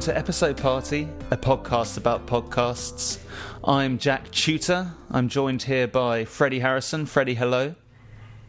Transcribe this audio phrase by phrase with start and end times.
[0.00, 3.18] Welcome to Episode Party, a podcast about podcasts.
[3.62, 4.92] I'm Jack Tutor.
[5.10, 7.04] I'm joined here by Freddie Harrison.
[7.04, 7.74] Freddie, hello.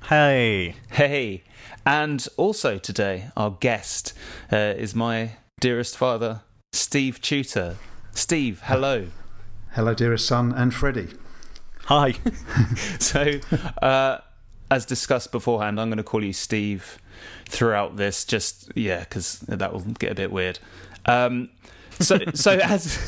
[0.08, 0.76] Hey.
[0.92, 1.44] Hey.
[1.86, 4.14] And also today, our guest
[4.50, 7.76] uh, is my dearest father, Steve Tutor.
[8.12, 9.08] Steve, hello.
[9.72, 11.10] Hello, dearest son and Freddie.
[11.88, 12.14] Hi.
[13.00, 13.42] so,
[13.82, 14.20] uh,
[14.72, 16.98] as discussed beforehand, I'm going to call you Steve
[17.46, 18.24] throughout this.
[18.24, 20.60] Just yeah, because that will get a bit weird.
[21.06, 21.50] Um,
[22.00, 23.00] so, so as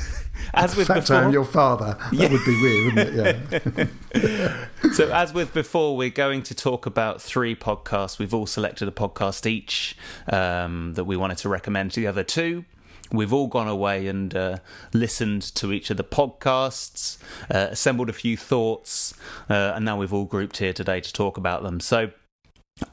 [0.54, 1.98] as with fact before, I am your father.
[2.00, 2.32] That Yeah.
[2.32, 3.90] would be weird, wouldn't it?
[4.16, 4.92] Yeah.
[4.94, 8.20] so as with before, we're going to talk about three podcasts.
[8.20, 9.96] We've all selected a podcast each
[10.32, 12.66] um, that we wanted to recommend to the other two.
[13.12, 14.58] We've all gone away and uh,
[14.92, 17.18] listened to each of the podcasts,
[17.54, 19.14] uh, assembled a few thoughts,
[19.50, 21.80] uh, and now we've all grouped here today to talk about them.
[21.80, 22.10] So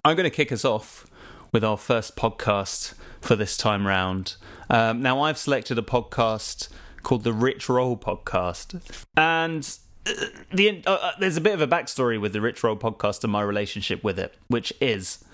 [0.05, 1.06] I'm going to kick us off
[1.52, 4.36] with our first podcast for this time round.
[4.68, 6.68] Um, now, I've selected a podcast
[7.02, 8.80] called the Rich Roll Podcast,
[9.16, 12.77] and uh, the uh, uh, there's a bit of a backstory with the Rich Roll
[12.77, 15.24] Podcast and my relationship with it, which is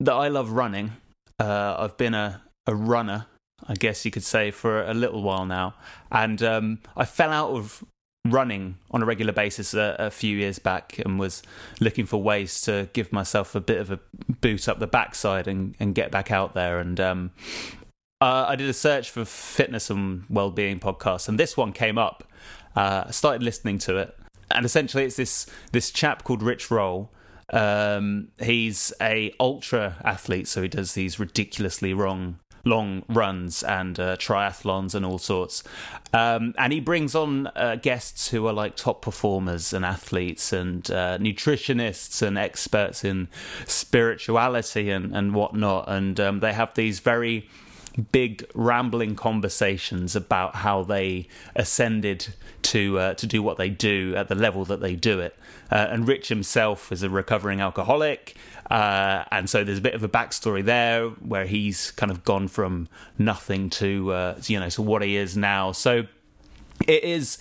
[0.00, 0.92] that I love running.
[1.38, 3.26] Uh, I've been a, a runner,
[3.66, 5.74] I guess you could say, for a little while now,
[6.12, 7.84] and um, I fell out of
[8.24, 11.42] running on a regular basis a, a few years back and was
[11.80, 14.00] looking for ways to give myself a bit of a
[14.40, 16.78] boot up the backside and, and get back out there.
[16.78, 17.30] And um,
[18.20, 22.24] uh, I did a search for fitness and well-being podcasts, and this one came up.
[22.74, 24.16] Uh, I started listening to it,
[24.50, 27.12] and essentially, it's this this chap called Rich Roll.
[27.52, 34.16] Um, he's a ultra athlete, so he does these ridiculously wrong long runs and uh,
[34.16, 35.62] triathlons and all sorts.
[36.12, 40.88] Um, and he brings on uh, guests who are like top performers and athletes and
[40.90, 43.28] uh, nutritionists and experts in
[43.66, 45.88] spirituality and, and whatnot.
[45.88, 47.48] And um, they have these very
[48.12, 54.28] big rambling conversations about how they ascended to uh, to do what they do at
[54.28, 55.36] the level that they do it.
[55.70, 58.36] Uh, and Rich himself is a recovering alcoholic,
[58.70, 62.48] uh, and so there's a bit of a backstory there where he's kind of gone
[62.48, 62.88] from
[63.18, 65.72] nothing to uh, you know to what he is now.
[65.72, 66.04] So
[66.86, 67.38] it is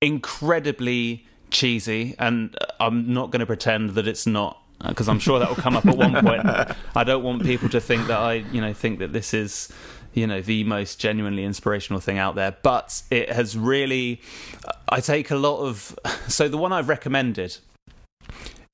[0.00, 5.48] incredibly cheesy, and I'm not going to pretend that it's not because I'm sure that
[5.48, 6.42] will come up at one point.
[6.94, 9.72] I don't want people to think that I, you know, think that this is,
[10.12, 12.56] you know, the most genuinely inspirational thing out there.
[12.62, 14.20] But it has really,
[14.88, 15.98] I take a lot of.
[16.28, 17.56] So the one I've recommended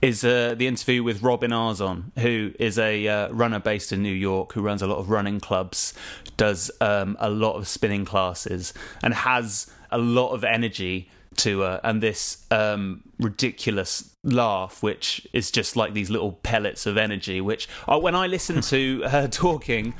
[0.01, 4.13] is uh, the interview with Robin Arzon, who is a uh, runner based in New
[4.13, 5.95] York, who runs a lot of running clubs,
[6.37, 11.81] does um, a lot of spinning classes, and has a lot of energy to her,
[11.82, 17.41] and this um, ridiculous laugh, which is just like these little pellets of energy.
[17.41, 19.94] Which, uh, when I listen to her talking,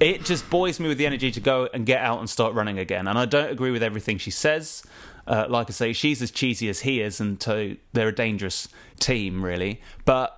[0.00, 2.78] it just buoys me with the energy to go and get out and start running
[2.78, 3.08] again.
[3.08, 4.82] And I don't agree with everything she says.
[5.26, 8.68] Uh, like I say, she's as cheesy as he is, and so they're a dangerous
[8.98, 9.82] team, really.
[10.06, 10.37] But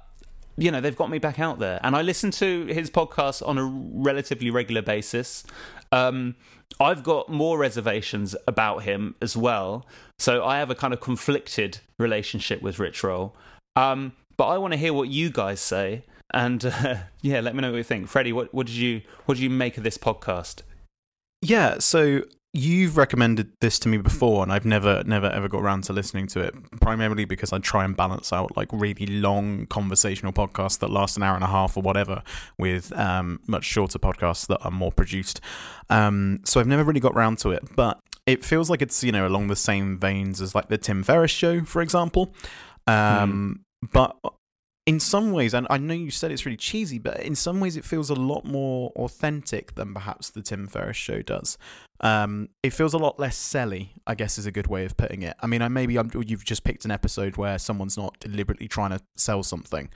[0.57, 1.81] you know, they've got me back out there.
[1.83, 5.45] And I listen to his podcast on a relatively regular basis.
[5.93, 6.37] Um,
[6.79, 9.87] I've got more reservations about him as well.
[10.19, 13.37] So I have a kind of conflicted relationship with Rich Roll.
[13.77, 16.05] Um, but I want to hear what you guys say.
[16.33, 18.09] And uh, yeah, let me know what you think.
[18.09, 20.63] Freddie, what, what did you what did you make of this podcast?
[21.43, 22.23] Yeah, so
[22.53, 26.27] you've recommended this to me before and I've never never ever got around to listening
[26.29, 30.91] to it primarily because I try and balance out like really long conversational podcasts that
[30.91, 32.23] last an hour and a half or whatever
[32.59, 35.41] with um, much shorter podcasts that are more produced.
[35.91, 39.13] Um, so I've never really got around to it, but it feels like it's you
[39.13, 42.35] know along the same veins as like the Tim Ferriss show, for example.
[42.87, 44.17] Um, But
[44.91, 47.77] in some ways, and I know you said it's really cheesy, but in some ways
[47.77, 51.57] it feels a lot more authentic than perhaps the Tim Ferriss show does.
[52.01, 55.23] Um, it feels a lot less selly, I guess is a good way of putting
[55.23, 55.37] it.
[55.39, 58.91] I mean, I maybe I'm, you've just picked an episode where someone's not deliberately trying
[58.91, 59.91] to sell something,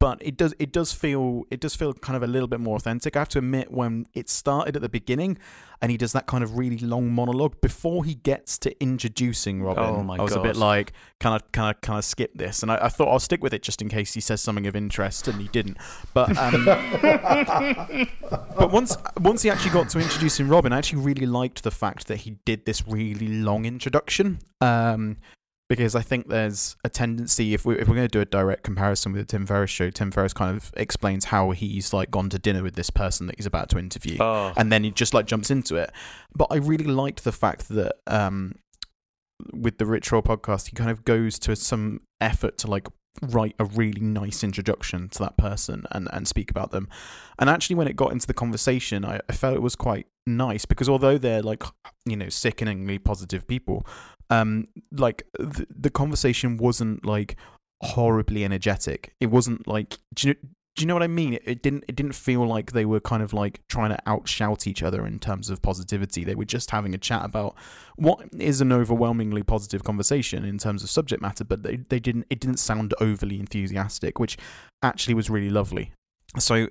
[0.00, 2.76] but it does it does feel it does feel kind of a little bit more
[2.76, 3.14] authentic.
[3.16, 5.38] I have to admit, when it started at the beginning,
[5.80, 9.84] and he does that kind of really long monologue before he gets to introducing Robin,
[9.84, 12.64] Oh my I was a bit like, can I can I can I skip this?
[12.64, 14.74] And I, I thought I'll stick with it just in case he says something of
[14.74, 15.76] interest, and he didn't.
[16.12, 16.64] But um,
[18.58, 22.08] but once once he actually got to introducing Robin, I actually really liked the fact
[22.08, 24.40] that he did this really long introduction.
[24.60, 25.18] Um,
[25.68, 28.62] because I think there's a tendency if we if we're going to do a direct
[28.62, 32.28] comparison with the Tim Ferriss show, Tim Ferriss kind of explains how he's like gone
[32.30, 35.14] to dinner with this person that he's about to interview, Oh, and then he just
[35.14, 35.90] like jumps into it.
[36.34, 38.54] But I really liked the fact that um,
[39.52, 42.86] with the Roll podcast, he kind of goes to some effort to like
[43.22, 46.88] write a really nice introduction to that person and, and speak about them.
[47.38, 50.64] And actually, when it got into the conversation, I, I felt it was quite nice
[50.64, 51.62] because although they're like,
[52.04, 53.86] you know, sickeningly positive people,
[54.30, 57.36] um, like the, the conversation wasn't like
[57.82, 59.14] horribly energetic.
[59.20, 60.34] It wasn't like, do you,
[60.76, 61.38] do you know what I mean?
[61.44, 61.84] It, didn't.
[61.88, 65.18] It didn't feel like they were kind of like trying to outshout each other in
[65.18, 66.22] terms of positivity.
[66.22, 67.56] They were just having a chat about
[67.96, 71.44] what is an overwhelmingly positive conversation in terms of subject matter.
[71.44, 72.26] But they, they didn't.
[72.28, 74.36] It didn't sound overly enthusiastic, which
[74.82, 75.92] actually was really lovely.
[76.38, 76.68] So,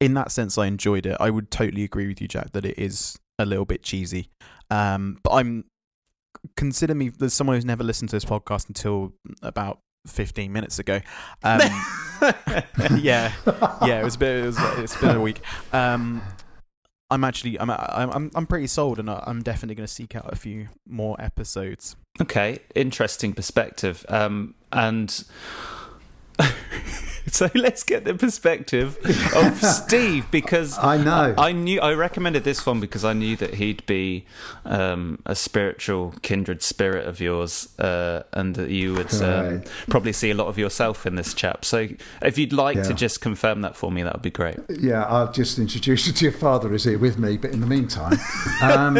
[0.00, 1.16] in that sense, I enjoyed it.
[1.20, 4.30] I would totally agree with you, Jack, that it is a little bit cheesy.
[4.68, 5.64] Um, but I'm
[6.56, 9.12] consider me as someone who's never listened to this podcast until
[9.42, 11.00] about 15 minutes ago.
[11.42, 11.60] Um,
[12.96, 13.32] yeah,
[13.84, 14.44] yeah, it was a bit.
[14.44, 15.40] It was, it's been a week.
[15.72, 16.22] Um,
[17.10, 20.36] I'm actually, I'm, I'm, I'm pretty sold, and I'm definitely going to seek out a
[20.36, 21.96] few more episodes.
[22.20, 24.04] Okay, interesting perspective.
[24.08, 25.24] Um, and
[27.30, 28.98] so let's get the perspective
[29.34, 33.36] of Steve because I know I, I, knew I recommended this one because I knew
[33.36, 34.26] that he'd be
[34.64, 39.70] um, a spiritual kindred spirit of yours, uh, and that you would um, right.
[39.88, 41.64] probably see a lot of yourself in this chap.
[41.64, 41.88] So
[42.22, 42.82] if you'd like yeah.
[42.84, 44.58] to just confirm that for me, that would be great.
[44.68, 46.72] Yeah, I'll just introduce you to your father.
[46.74, 48.18] Is here with me, but in the meantime,
[48.62, 48.96] um,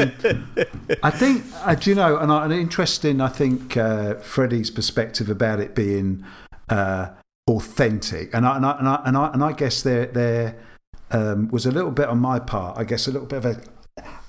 [1.03, 5.61] I think uh, do you know, and, an interesting, I think uh, Freddie's perspective about
[5.61, 6.25] it being.
[6.69, 7.09] Uh,
[7.49, 8.35] authentic.
[8.35, 10.57] And I, and I, and I, and I, and I guess there, there
[11.11, 13.61] um, was a little bit on my part, I guess a little bit of a,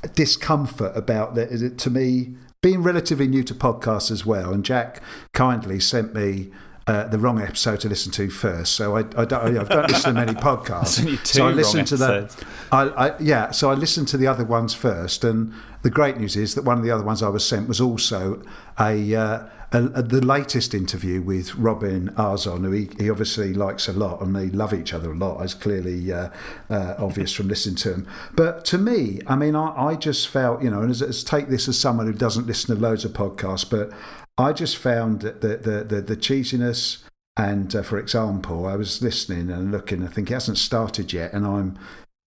[0.04, 1.50] a discomfort about that.
[1.50, 5.02] Is it to me, being relatively new to podcasts as well, and Jack
[5.34, 6.52] kindly sent me
[6.88, 8.74] uh, the wrong episode to listen to first.
[8.74, 11.26] So I, I don't, I don't listen to many podcasts.
[11.26, 13.52] so I listen to the, I, I, yeah.
[13.52, 16.78] So I listened to the other ones first, and the great news is that one
[16.78, 18.42] of the other ones I was sent was also
[18.80, 23.94] a, uh, a the latest interview with Robin Arzon, who he, he, obviously likes a
[23.94, 25.42] lot, and they love each other a lot.
[25.42, 26.30] It's clearly uh,
[26.70, 28.08] uh, obvious from listening to him.
[28.34, 31.50] But to me, I mean, I, I just felt, you know, and as, as take
[31.50, 33.92] this as someone who doesn't listen to loads of podcasts, but
[34.38, 37.04] I just found that the the the, the cheesiness.
[37.38, 40.04] And uh, for example, I was listening and looking.
[40.04, 41.78] I think it hasn't started yet, and I'm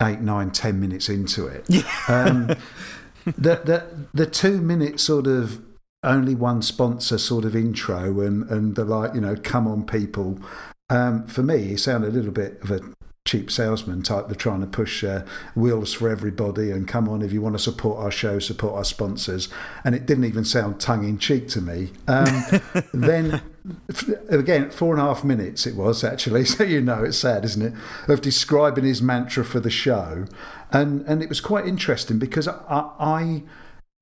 [0.03, 1.65] eight, nine, ten minutes into it.
[2.09, 2.47] Um,
[3.25, 5.61] the, the the two minute sort of
[6.03, 10.39] only one sponsor sort of intro and and the like you know come on people.
[10.89, 12.79] Um, for me it sounded a little bit of a
[13.27, 17.33] cheap salesman type of trying to push uh, wheels for everybody and come on if
[17.33, 19.49] you want to support our show support our sponsors.
[19.83, 21.91] And it didn't even sound tongue-in-cheek to me.
[22.07, 22.43] Um,
[22.93, 23.41] then
[24.29, 27.61] again four and a half minutes it was actually so you know it's sad isn't
[27.61, 27.73] it
[28.07, 30.25] of describing his mantra for the show.
[30.71, 33.43] And and it was quite interesting because I, I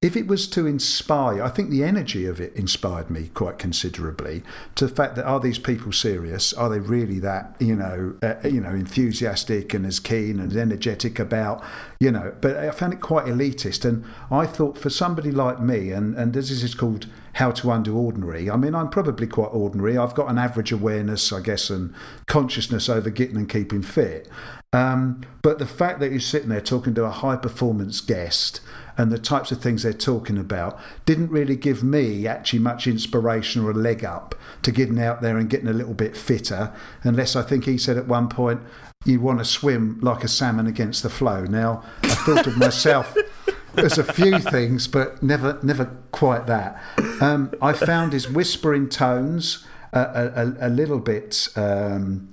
[0.05, 4.43] if it was to inspire, I think the energy of it inspired me quite considerably
[4.75, 6.53] to the fact that are these people serious?
[6.53, 11.17] Are they really that you know uh, you know enthusiastic and as keen and energetic
[11.17, 11.63] about
[11.99, 12.35] you know?
[12.39, 16.33] But I found it quite elitist, and I thought for somebody like me, and and
[16.33, 18.47] this is called how to undo ordinary.
[18.47, 19.97] I mean, I'm probably quite ordinary.
[19.97, 21.95] I've got an average awareness, I guess, and
[22.27, 24.29] consciousness over getting and keeping fit.
[24.71, 28.61] Um, but the fact that you're sitting there talking to a high performance guest
[28.97, 33.63] and the types of things they're talking about didn't really give me actually much inspiration
[33.63, 36.73] or a leg up to getting out there and getting a little bit fitter.
[37.03, 38.61] Unless I think he said at one point,
[39.05, 41.45] you want to swim like a salmon against the flow.
[41.45, 43.15] Now, I thought of myself.
[43.73, 46.81] There's a few things, but never, never quite that.
[47.19, 52.29] Um, I found his whispering tones a, a, a little bit um,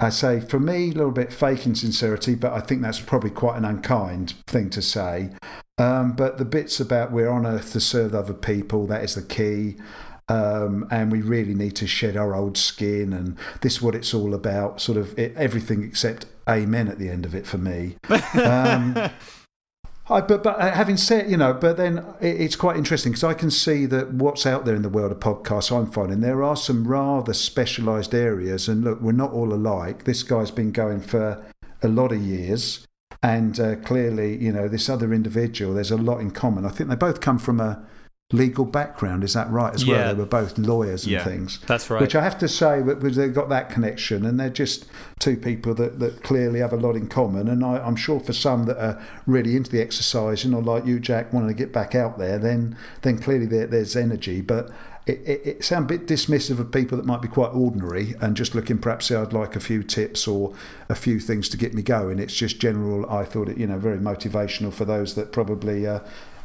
[0.00, 3.58] I say, for me, a little bit fake insincerity, but I think that's probably quite
[3.58, 5.30] an unkind thing to say.
[5.76, 9.22] Um, but the bits about we're on earth to serve other people, that is the
[9.22, 9.76] key.
[10.28, 14.14] Um, and we really need to shed our old skin, and this is what it's
[14.14, 14.80] all about.
[14.80, 17.96] Sort of it, everything except amen at the end of it for me.
[18.34, 19.10] Um,
[20.10, 23.34] I, but but uh, having said, you know, but then it's quite interesting because I
[23.34, 26.56] can see that what's out there in the world of podcasts, I'm finding there are
[26.56, 28.68] some rather specialised areas.
[28.68, 30.04] And look, we're not all alike.
[30.04, 31.42] This guy's been going for
[31.82, 32.86] a lot of years,
[33.22, 36.66] and uh, clearly, you know, this other individual, there's a lot in common.
[36.66, 37.86] I think they both come from a
[38.32, 39.24] legal background.
[39.24, 40.14] Is that right as well?
[40.14, 41.58] They were both lawyers and yeah, things.
[41.66, 42.00] That's right.
[42.00, 44.86] Which I have to say, they've got that connection, and they're just
[45.18, 47.48] two people that, that clearly have a lot in common.
[47.48, 50.86] And I, am sure for some that are really into the exercise, you know, like
[50.86, 54.40] you, Jack, wanting to get back out there, then then clearly there, there's energy.
[54.40, 54.70] But
[55.06, 58.36] it, it, it sounds a bit dismissive of people that might be quite ordinary and
[58.36, 60.54] just looking perhaps say I'd like a few tips or
[60.88, 62.18] a few things to get me going.
[62.18, 63.08] It's just general.
[63.10, 66.00] I thought it, you know, very motivational for those that probably uh,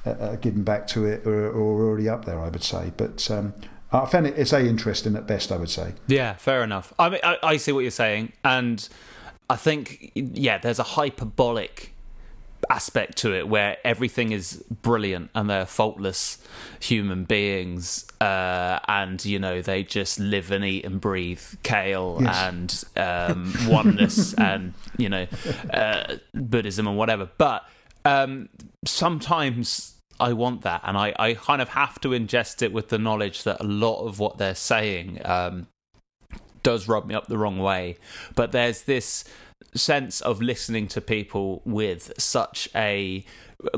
[0.05, 2.91] uh, uh, getting back to it or, or, already up there, I would say.
[2.95, 3.53] But um,
[3.91, 5.51] I found it it's a interesting at best.
[5.51, 5.93] I would say.
[6.07, 6.93] Yeah, fair enough.
[6.99, 8.87] I mean, I, I see what you're saying, and
[9.49, 11.91] I think yeah, there's a hyperbolic
[12.69, 16.39] aspect to it where everything is brilliant and they're faultless
[16.79, 22.85] human beings uh, and you know they just live and eat and breathe kale Yes.
[22.97, 25.27] and um, oneness and you know
[25.71, 27.67] uh, buddhism and whatever but
[28.03, 28.49] um,
[28.85, 32.97] sometimes I want that and I, I kind of have to ingest it with the
[32.97, 35.67] knowledge that a lot of what they're saying um,
[36.63, 37.97] does rub me up the wrong way.
[38.33, 39.25] But there's this
[39.73, 43.25] sense of listening to people with such a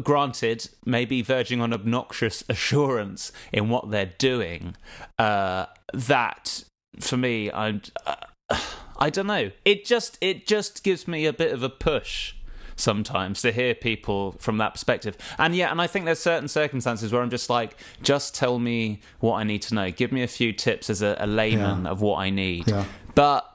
[0.03, 4.75] granted maybe verging on obnoxious assurance in what they're doing
[5.17, 6.63] uh, that
[7.00, 8.15] for me i'm uh,
[8.98, 9.51] i don't know.
[9.65, 12.34] It just it just gives me a bit of a push
[12.77, 17.12] sometimes to hear people from that perspective and yeah and i think there's certain circumstances
[17.12, 20.27] where i'm just like just tell me what i need to know give me a
[20.27, 21.91] few tips as a, a layman Yeah.
[21.91, 22.86] of what i need Yeah.
[23.15, 23.51] but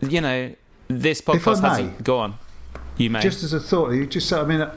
[0.00, 0.54] you know
[0.88, 1.86] this podcast has may.
[1.88, 2.34] a, go on
[2.98, 4.74] you may Just as a thought, you just I mean, uh,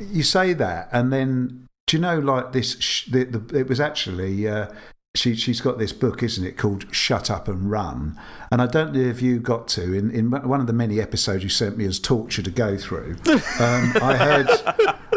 [0.00, 2.76] you say that, and then do you know, like this?
[2.80, 4.66] Sh- the, the, it was actually uh,
[5.14, 5.34] she.
[5.34, 8.18] She's got this book, isn't it, called "Shut Up and Run"?
[8.50, 11.42] And I don't know if you got to in in one of the many episodes
[11.42, 13.16] you sent me as torture to go through.
[13.60, 14.48] Um, I heard.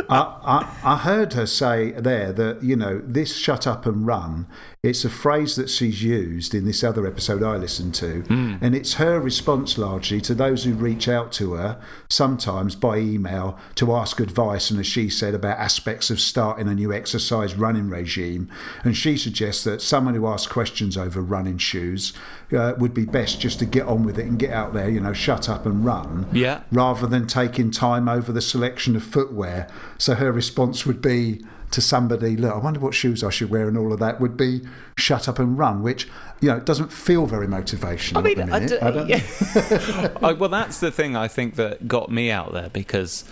[0.09, 4.47] I, I, I heard her say there that you know this shut up and run
[4.83, 8.95] it's a phrase that she's used in this other episode I listened to and it's
[8.95, 14.19] her response largely to those who reach out to her sometimes by email to ask
[14.19, 18.49] advice and as she said about aspects of starting a new exercise running regime
[18.83, 22.11] and she suggests that someone who asks questions over running shoes
[22.51, 24.99] uh, would be best just to get on with it and get out there you
[24.99, 26.63] know shut up and run Yeah.
[26.73, 29.69] rather than taking time over the selection of footwear.
[29.97, 33.67] So her response would be to somebody, look, I wonder what shoes I should wear
[33.67, 34.61] and all of that would be
[34.97, 36.07] shut up and run, which,
[36.39, 38.69] you know, doesn't feel very motivational I mean, at the I minute.
[38.69, 40.17] d- I don't- yeah.
[40.29, 43.25] I- well, that's the thing I think that got me out there because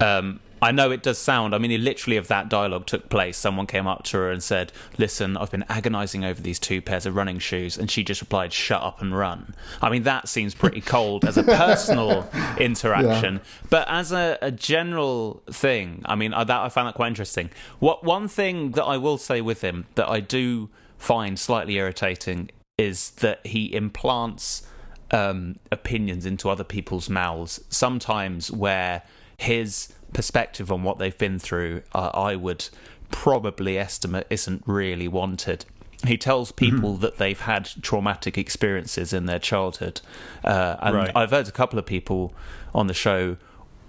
[0.00, 1.54] um, I know it does sound.
[1.54, 4.72] I mean, literally, if that dialogue took place, someone came up to her and said,
[4.98, 8.52] "Listen, I've been agonising over these two pairs of running shoes," and she just replied,
[8.52, 13.86] "Shut up and run." I mean, that seems pretty cold as a personal interaction, but
[13.88, 17.50] as a, a general thing, I mean, I, that I found that quite interesting.
[17.78, 22.50] What one thing that I will say with him that I do find slightly irritating
[22.76, 24.66] is that he implants
[25.10, 29.02] um, opinions into other people's mouths, sometimes where
[29.48, 32.68] his perspective on what they've been through, uh, I would
[33.10, 35.64] probably estimate isn't really wanted.
[36.06, 40.00] He tells people that they've had traumatic experiences in their childhood.
[40.44, 41.12] Uh, and Right.
[41.14, 42.34] I've heard a couple of people
[42.74, 43.36] on the show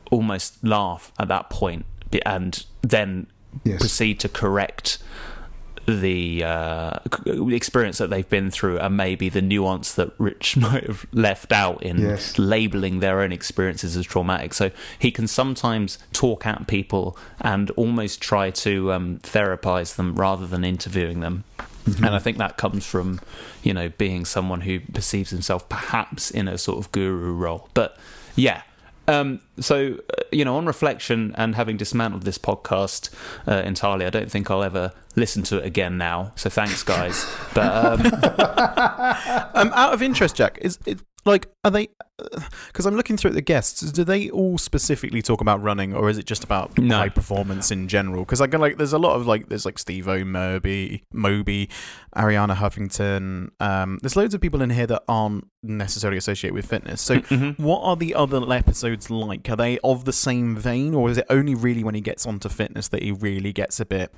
[0.09, 1.85] almost laugh at that point
[2.25, 3.27] and then
[3.63, 3.79] Yes.
[3.79, 4.99] proceed to correct
[5.95, 6.99] the uh,
[7.51, 11.81] experience that they've been through and maybe the nuance that Rich might have left out
[11.83, 12.37] in Yes.
[12.37, 14.53] labeling their own experiences as traumatic.
[14.53, 20.45] So he can sometimes talk at people and almost try to um, therapize them rather
[20.47, 21.43] than interviewing them.
[21.97, 23.19] And I think that comes from,
[23.63, 27.67] you know, being someone who perceives himself perhaps in a sort of guru role.
[27.73, 27.97] But
[28.35, 28.61] yeah.
[29.09, 33.09] Um, so, uh, you know, on reflection and having dismantled this podcast
[33.47, 36.31] uh, entirely, I don't think I'll ever listen to it again now.
[36.35, 37.25] So thanks, guys.
[37.55, 37.99] But um,
[39.59, 41.89] Um, out of interest, Jack, is it like are they?
[42.67, 43.91] Because I'm looking through at the guests.
[43.91, 46.97] Do they all specifically talk about running, or is it just about No.
[46.97, 48.23] high performance in general?
[48.23, 51.69] Because I can like, there's a lot of like, there's like Steve O, Moby, Moby,
[52.15, 53.49] Arianna Huffington.
[53.61, 57.01] Um, there's loads of people in here that aren't necessarily associated with fitness.
[57.01, 57.57] So, mhm.
[57.59, 59.49] what are the other episodes like?
[59.49, 62.49] Are they of the same vein, or is it only really when he gets onto
[62.49, 64.13] fitness that he really gets a bit?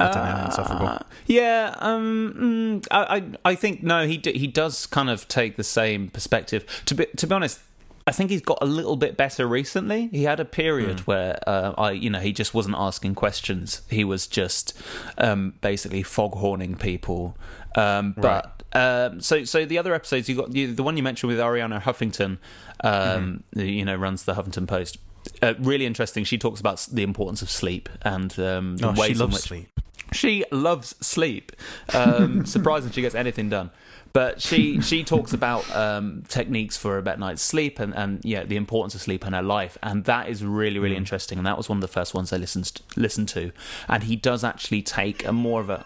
[0.00, 0.86] I don't know, insufferable.
[0.88, 5.28] Uh, yeah, um, mm, I, I, I think no, he d- he does kind of
[5.28, 6.64] take the same perspective.
[6.86, 7.60] To be to be honest,
[8.06, 10.08] I think he's got a little bit better recently.
[10.08, 13.82] He had a period where uh, I, you know, he just wasn't asking questions.
[13.88, 14.76] He was just
[15.16, 17.36] um, basically foghorning people.
[17.76, 21.30] Um, but um, so so the other episodes you got you, the one you mentioned
[21.30, 22.38] with Arianna Huffington,
[22.82, 24.98] um, who, you know, runs the Huffington Post.
[25.40, 26.22] Uh, really interesting.
[26.24, 29.40] She talks about the importance of sleep and um, the Oh, ways she in which
[29.42, 29.73] sleep.
[30.14, 31.52] She loves sleep.
[31.92, 33.70] Um, surprising she gets anything done.
[34.12, 38.44] But she she talks about um, techniques for a better night's sleep and, and yeah
[38.44, 41.56] the importance of sleep in her life and that is really really interesting and that
[41.56, 43.50] was one of the first ones I listened listened to
[43.88, 45.84] and he does actually take a more of a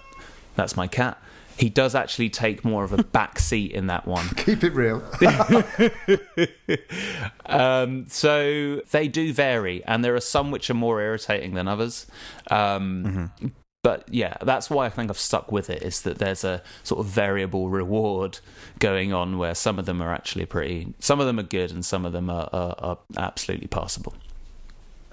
[0.57, 1.17] that's my cat
[1.57, 5.03] he does actually take more of a back seat in that one Keep it real.
[7.47, 12.07] um, so they do vary, and there are some which are more irritating than others.
[12.51, 13.51] Um, But
[13.83, 15.83] but yeah, that's why I think I've stuck with it.
[15.83, 18.41] Is that there's a sort of variable reward
[18.79, 21.85] going on where some of them are actually pretty, some of them are good, and
[21.85, 24.15] some of them are, are, are absolutely passable.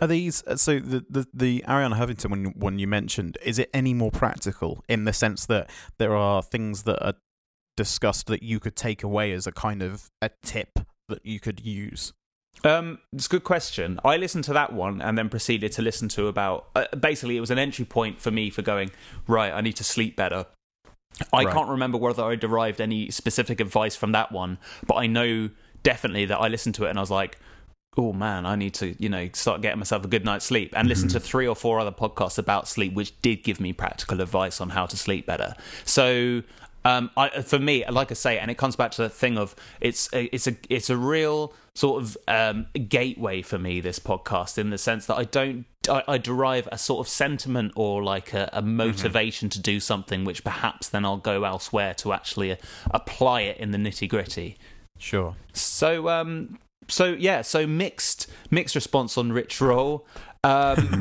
[0.02, 3.38] Are these uh, so the the, the Arianna Huffington one, one you mentioned?
[3.44, 7.14] Is it any more practical in the sense that there are things that are
[7.78, 11.60] discussed that you could take away as a kind of a tip that you could
[11.66, 12.14] use?
[12.64, 14.00] Um, it's a good question.
[14.04, 16.68] I listened to that one and then proceeded to listen to about.
[16.76, 18.92] Uh, basically, it was an entry point for me for going
[19.28, 19.52] right.
[19.54, 20.46] I need to sleep better.
[21.32, 21.54] I Right.
[21.54, 25.50] can't remember whether I derived any specific advice from that one, but I know
[25.84, 27.38] definitely that I listened to it and I was like,
[27.96, 30.90] "Oh man, I need to, you know, start getting myself a good night's sleep." And
[30.90, 34.60] listen to three or four other podcasts about sleep, which did give me practical advice
[34.60, 35.54] on how to sleep better.
[35.86, 36.42] So
[36.84, 39.56] um, I, for me, like I say, and it comes back to the thing of
[39.80, 43.80] it's a, it's a it's a real sort of um, gateway for me.
[43.80, 47.74] This podcast, in the sense that I don't I, I derive a sort of sentiment
[47.76, 52.14] or like a, a motivation to do something, which perhaps then I'll go elsewhere to
[52.14, 52.58] actually uh,
[52.92, 54.58] apply it in the nitty gritty.
[54.98, 55.36] Sure.
[55.54, 60.06] So um, so yeah, so mixed mixed response on Rich Roll,
[60.44, 60.76] um,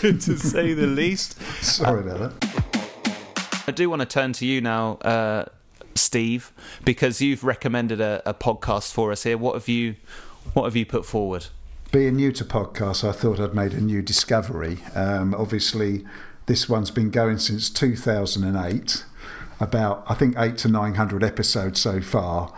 [0.00, 1.40] to say the least.
[1.62, 3.64] Sorry about that.
[3.66, 5.46] I do want to turn to you now, uh,
[5.96, 6.52] Steve,
[6.84, 9.38] because you've recommended a, a podcast for us here.
[9.38, 9.96] What have you
[10.52, 11.46] What have you put forward?
[11.90, 14.78] Being new to podcasts, I thought I'd made a new discovery.
[14.94, 16.04] Um, obviously,
[16.46, 19.04] this one's been going since 2008,
[19.60, 22.52] about I think eight to nine hundred episodes so far,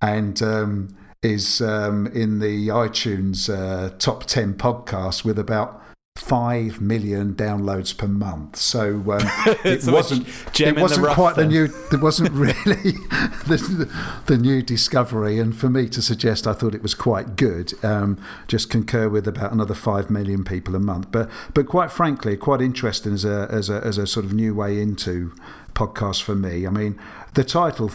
[0.00, 5.81] and um, is um, in the iTunes uh, top ten podcasts with about
[6.16, 8.56] five million downloads per month.
[8.56, 9.20] So um,
[9.64, 10.26] it So wasn't
[10.60, 11.68] it wasn't rough quite the new.
[11.90, 12.92] There wasn't really
[13.46, 13.90] the,
[14.26, 17.74] the new discovery, and for me to suggest, I thought it was quite good.
[17.84, 22.36] Um, just concur with about another five million people a month, but but quite frankly,
[22.36, 25.34] quite interesting as a as a as a sort of new way into
[25.74, 26.66] podcasts for me.
[26.66, 26.98] I mean,
[27.34, 27.90] the title.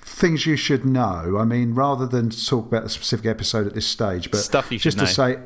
[0.00, 1.36] Things you should know.
[1.38, 4.78] I mean, rather than talk about the specific episode at this stage, but Stuff you
[4.78, 5.04] just know.
[5.04, 5.36] to say,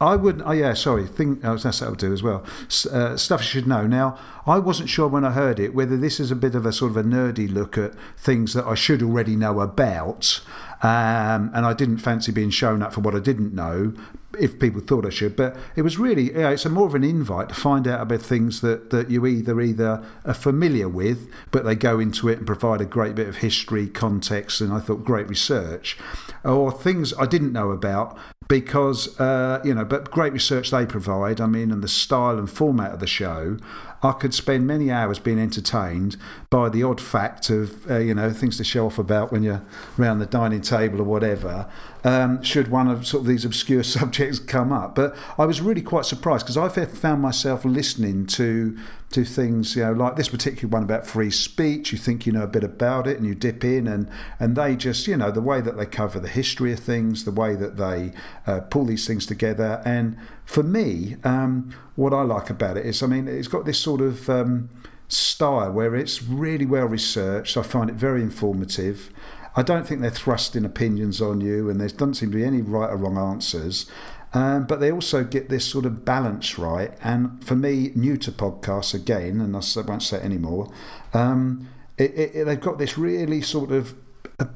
[0.00, 0.44] I wouldn't.
[0.46, 1.06] Oh yeah, sorry.
[1.06, 2.44] Think oh, that's that'll do as well.
[2.90, 3.86] Uh, stuff you should know.
[3.86, 6.72] Now, I wasn't sure when I heard it whether this is a bit of a
[6.72, 10.40] sort of a nerdy look at things that I should already know about,
[10.82, 13.92] um, and I didn't fancy being shown up for what I didn't know.
[14.40, 17.04] If people thought I should, but it was really yeah, it's a more of an
[17.04, 21.66] invite to find out about things that, that you either either are familiar with, but
[21.66, 25.04] they go into it and provide a great bit of history, context, and I thought
[25.04, 25.98] great research,
[26.44, 28.16] or things I didn't know about
[28.52, 31.40] because uh, you know, but great research they provide.
[31.40, 33.56] I mean, and the style and format of the show,
[34.02, 36.18] I could spend many hours being entertained
[36.50, 39.62] by the odd fact of uh, you know things to show off about when you're
[39.98, 41.66] around the dining table or whatever.
[42.04, 45.80] Um, should one of sort of these obscure subjects come up, but I was really
[45.80, 48.76] quite surprised because I found myself listening to
[49.12, 51.92] to things you know like this particular one about free speech.
[51.92, 54.76] You think you know a bit about it and you dip in and and they
[54.76, 57.76] just you know the way that they cover the history of things, the way that
[57.76, 58.12] they
[58.46, 63.02] uh, pull these things together, and for me, um, what I like about it is,
[63.02, 64.68] I mean, it's got this sort of um,
[65.08, 67.56] style where it's really well researched.
[67.56, 69.10] I find it very informative.
[69.54, 72.62] I don't think they're thrusting opinions on you, and there doesn't seem to be any
[72.62, 73.86] right or wrong answers.
[74.34, 76.92] Um, but they also get this sort of balance right.
[77.02, 80.72] And for me, new to podcasts again, and I won't say it anymore,
[81.12, 81.68] um,
[81.98, 83.94] it, it, they've got this really sort of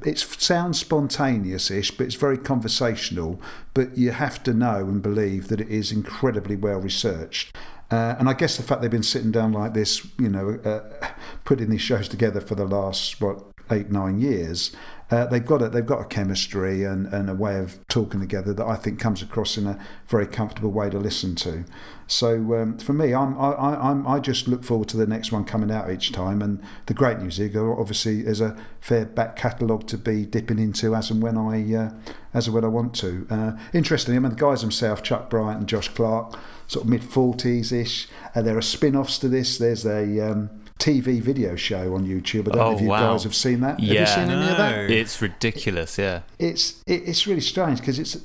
[0.03, 3.39] it sounds spontaneous-ish, but it's very conversational.
[3.73, 7.55] But you have to know and believe that it is incredibly well researched.
[7.89, 11.07] Uh, and I guess the fact they've been sitting down like this, you know, uh,
[11.45, 14.75] putting these shows together for the last what eight nine years,
[15.09, 18.53] uh, they've got a, they've got a chemistry and, and a way of talking together
[18.53, 21.63] that I think comes across in a very comfortable way to listen to.
[22.07, 25.31] So um, for me, I'm, I, I, I'm, I just look forward to the next
[25.31, 26.41] one coming out each time.
[26.41, 30.95] And the great news is, obviously, there's a fair back catalogue to be dipping into
[30.95, 31.91] as and when I uh,
[32.33, 33.27] as and when I want to.
[33.29, 37.03] Uh, interestingly, I mean, the guys themselves, Chuck Bryant and Josh Clark, sort of mid
[37.03, 38.07] forties ish.
[38.35, 39.57] Uh, there are spin-offs to this.
[39.57, 42.41] There's a um, TV video show on YouTube.
[42.47, 43.11] I don't know Oh, if you wow.
[43.13, 43.79] guys have seen that.
[43.79, 44.89] Have you seen any of that?
[44.91, 46.21] It's ridiculous, yeah.
[46.39, 48.17] It's it, it's really strange because it's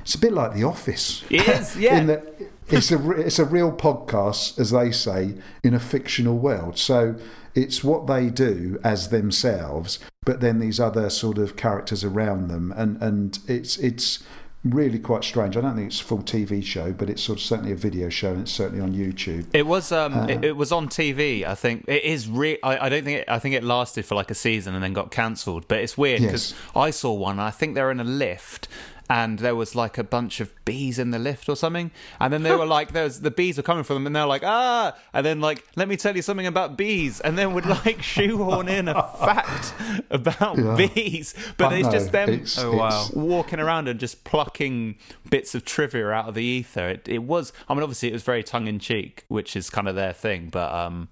[0.00, 1.24] it's a bit like The Office.
[1.30, 1.98] It is, yeah.
[1.98, 2.24] in that
[2.68, 6.78] it's a it's a real podcast, as they say, in a fictional world.
[6.78, 7.16] So
[7.54, 12.72] it's what they do as themselves, but then these other sort of characters around them,
[12.76, 14.22] and and it's it's
[14.70, 15.56] really quite strange.
[15.56, 18.08] I don't think it's a full TV show, but it's sort of certainly a video
[18.08, 19.46] show, and it's certainly on YouTube.
[19.52, 21.44] It was um, it, it was on TV.
[21.44, 22.28] I think it is.
[22.28, 24.82] Re- I, I don't think it, I think it lasted for like a season and
[24.82, 25.66] then got cancelled.
[25.68, 26.60] But it's weird because Yes.
[26.74, 27.38] I saw one.
[27.40, 28.68] I think they're in a lift
[29.08, 31.90] and there was like a bunch of bees in the lift or something,
[32.20, 34.42] and then they were like, "There's the bees were coming for them," and they're like,
[34.44, 38.02] "Ah!" And then like, "Let me tell you something about bees," and then would like
[38.14, 39.74] shoehorn in a fact
[40.10, 40.74] about Yeah.
[40.94, 42.86] bees, but I it's know, just them it's- Oh, wow.
[42.88, 44.96] it's- walking around and just plucking
[45.30, 46.88] bits of trivia out of the ether.
[46.88, 49.88] It, it was, I mean, obviously it was very tongue in cheek, which is kind
[49.88, 51.08] of their thing, but um,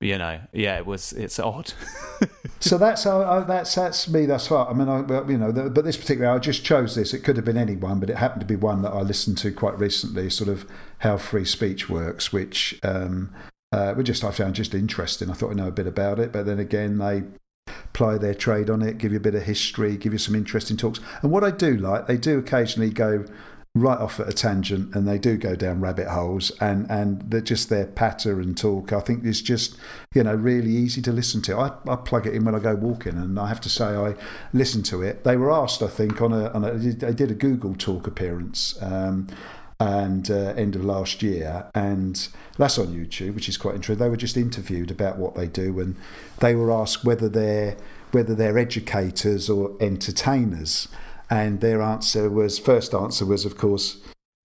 [0.00, 1.12] you know, yeah, it was.
[1.12, 1.72] It's odd.
[2.58, 4.26] So that's uh, that's that's me.
[4.26, 4.66] That's right.
[4.68, 7.12] I mean, I, you know, but this particular, I just chose this.
[7.12, 9.52] It could have been anyone, but it happened to be one that I listened to
[9.52, 10.30] quite recently.
[10.30, 10.66] Sort of
[10.98, 13.32] how free speech works, which um,
[13.72, 15.30] uh, which just I found just interesting.
[15.30, 17.24] I thought I know a bit about it, but then again, they
[17.92, 20.76] ply their trade on it, give you a bit of history, give you some interesting
[20.76, 20.98] talks.
[21.22, 23.26] And what I do like, they do occasionally go
[23.80, 27.40] right off at a tangent and they do go down rabbit holes and and they're
[27.40, 28.92] just their patter and talk.
[28.92, 29.76] I think is just
[30.14, 31.56] you know really easy to listen to.
[31.56, 34.14] I, I plug it in when i go walking and i have to say i
[34.52, 35.24] listen to it.
[35.24, 38.80] They were asked i think on a, on a they did a google talk appearance
[38.82, 39.28] um,
[39.78, 44.02] and uh, end of last year and that's on youtube which is quite interesting.
[44.02, 45.96] They were just interviewed about what they do and
[46.38, 47.76] they were asked whether they're
[48.12, 50.88] whether they're educators or entertainers
[51.30, 53.98] and their answer was first answer was of course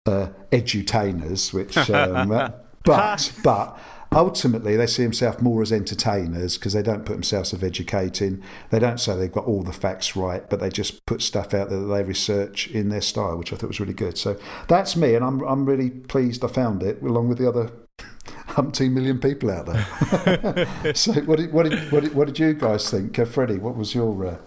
[0.06, 2.30] uh, edutainers which um,
[2.84, 3.80] but but
[4.14, 8.44] ultimately they see themselves more as entertainers because they don't put themselves as educating.
[8.70, 11.70] They don't say they've got all the facts right but they just put stuff out
[11.70, 14.18] there that they research in their style which i thought was really good.
[14.18, 17.72] So that's me and i'm, I'm really pleased i found it along with the other
[18.50, 20.68] umpteen million people out there.
[20.96, 23.18] So what did, what, did, what, did, what did you guys think?
[23.18, 24.38] Uh, freddie what was your uh,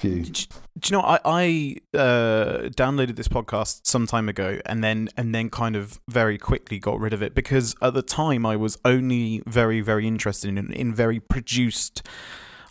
[0.00, 0.40] view Do
[0.86, 5.50] you know I, I uh, downloaded this podcast some time ago and then and then
[5.50, 9.42] kind of very quickly got rid of it because at the time I was only
[9.46, 12.02] very very interested in in very produced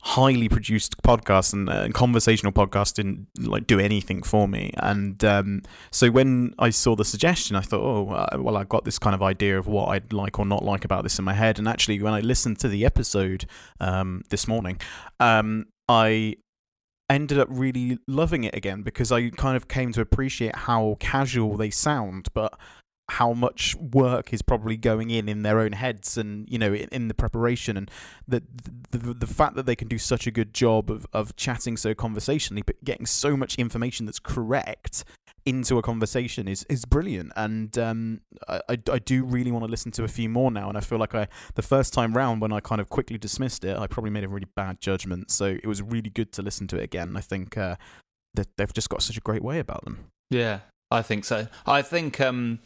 [0.01, 4.71] highly produced podcasts and, uh, conversational podcasts didn't like do anything for me.
[4.77, 5.61] And um,
[5.91, 9.13] so when I saw the suggestion I thought oh uh, well I got this kind
[9.13, 11.59] of idea of what I'd like or not like about this in my head.
[11.59, 13.45] And actually when I listened to the episode
[13.79, 14.79] um, this morning
[15.19, 16.37] um, I
[17.09, 21.57] ended up really loving it again because I kind of came to appreciate how casual
[21.57, 22.57] they sound, but
[23.09, 26.87] how much work is probably going in in their own heads and you know in,
[26.91, 27.89] in the preparation and
[28.27, 28.43] the,
[28.91, 31.93] the the fact that they can do such a good job of, of chatting so
[31.95, 35.03] conversationally but getting so much information that's correct
[35.49, 39.71] into a conversation is is brilliant and um, I, I I do really want to
[39.71, 42.41] listen to a few more now and I feel like I the first time round
[42.41, 45.45] when I kind of quickly dismissed it I probably made a really bad judgment so
[45.45, 47.75] it was really good to listen to it again I think uh,
[48.35, 50.59] that they've just got such a great way about them Yeah,
[50.91, 51.47] I think so.
[51.65, 52.19] I think.
[52.21, 52.59] Um,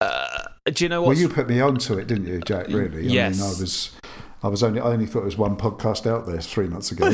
[0.00, 1.08] uh, do you know what?
[1.08, 2.66] Well, you put me onto it, didn't you, Jack?
[2.68, 3.06] Really?
[3.06, 3.40] Yes.
[3.40, 3.92] I mean, I was,
[4.44, 7.06] I was only, I only thought there was one podcast out there three months ago.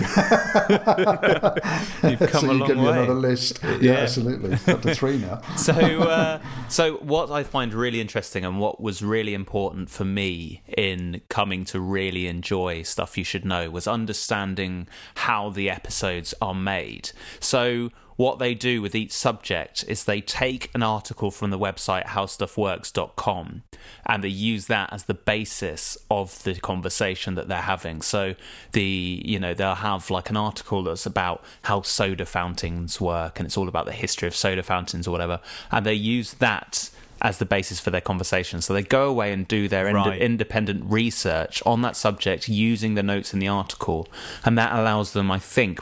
[2.03, 2.93] You've come so a you long give me way.
[2.93, 3.61] another list.
[3.63, 3.93] Yeah, Yeah.
[3.99, 4.55] absolutely.
[4.73, 5.41] Up to three now.
[5.57, 10.63] so, uh, so what I find really interesting and what was really important for me
[10.77, 16.55] in coming to really enjoy stuff you should know was understanding how the episodes are
[16.55, 17.11] made.
[17.41, 17.91] So.
[18.19, 23.63] What they do with each subject is they take an article from the website howstuffworks.com
[24.07, 28.03] and they use that as the basis of the conversation that they're having.
[28.03, 28.35] So
[28.73, 33.47] the you know they'll have like an article that's about how soda fountains work and
[33.47, 35.39] it's all about the history of soda fountains or whatever,
[35.71, 36.91] and they use that
[37.23, 38.61] as the basis for their conversation.
[38.61, 43.03] So they go away and do their ind- independent research on that subject using the
[43.05, 44.09] notes in the article,
[44.45, 45.79] and that allows them, I think,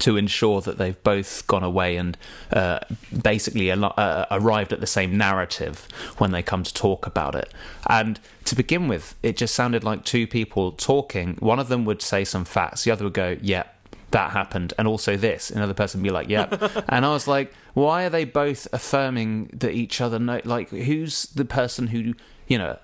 [0.00, 2.18] to ensure that they've both gone away and
[2.52, 2.80] uh,
[3.22, 5.86] basically al- uh, arrived at the same narrative
[6.18, 7.52] when they come to talk about it.
[7.88, 11.36] And to begin with, it just sounded like two people talking.
[11.36, 13.76] One of them would say some facts, the other would go, "Yep."
[14.12, 15.50] That happened, and also this.
[15.50, 19.50] Another person would be like, "Yep," and I was like, "Why are they both affirming
[19.52, 20.40] that each other know?
[20.44, 22.14] Like, who's the person who,
[22.48, 22.76] you know,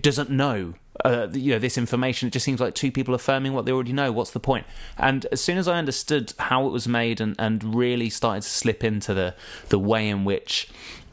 [0.00, 0.72] doesn't know
[1.04, 2.28] uh, you know this information.
[2.28, 4.12] It just seems like two people affirming what they already know.
[4.12, 4.66] What's the point?
[4.98, 8.48] And as soon as I understood how it was made and, and really started to
[8.48, 9.34] slip into the
[9.68, 10.68] the way in which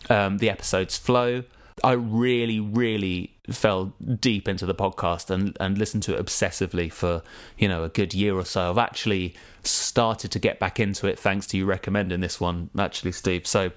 [0.10, 1.44] um, the episodes flow,
[1.84, 7.24] I really, really fell deep into the podcast and, and listened to it obsessively for
[7.58, 8.70] you know a good year or so.
[8.70, 13.12] I've actually started to get back into it thanks to you recommending this one, actually,
[13.12, 13.48] Steve.
[13.48, 13.72] So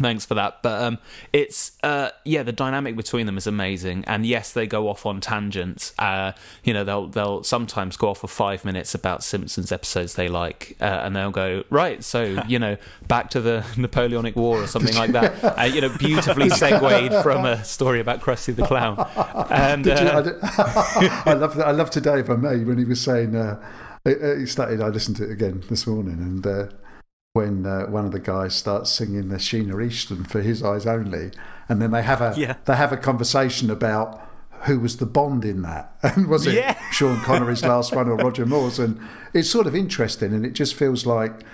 [0.00, 0.98] thanks for that but um
[1.32, 5.20] it's uh yeah the dynamic between them is amazing and yes they go off on
[5.20, 6.32] tangents uh
[6.64, 10.76] you know they'll they'll sometimes go off for five minutes about simpsons episodes they like
[10.80, 12.76] uh, and they'll go right so you know
[13.08, 17.44] back to the napoleonic war or something like that uh, you know beautifully segued from
[17.44, 18.96] a story about krusty the clown
[19.50, 21.66] and you, I, uh, I love that.
[21.66, 23.60] I love today, if I may, when he was saying uh,
[24.04, 24.80] he- he started.
[24.80, 26.66] I listened to it again this morning, and uh,
[27.32, 31.30] when uh, one of the guys starts singing the Sheena Easton for His Eyes Only,
[31.68, 32.56] and then they have a Yeah.
[32.64, 34.20] they have a conversation about
[34.64, 36.76] who was the Bond in that, and was it Yeah.
[36.90, 38.78] Sean Connery's last one or Roger Moore's?
[38.78, 38.98] And
[39.32, 41.44] it's sort of interesting, and it just feels like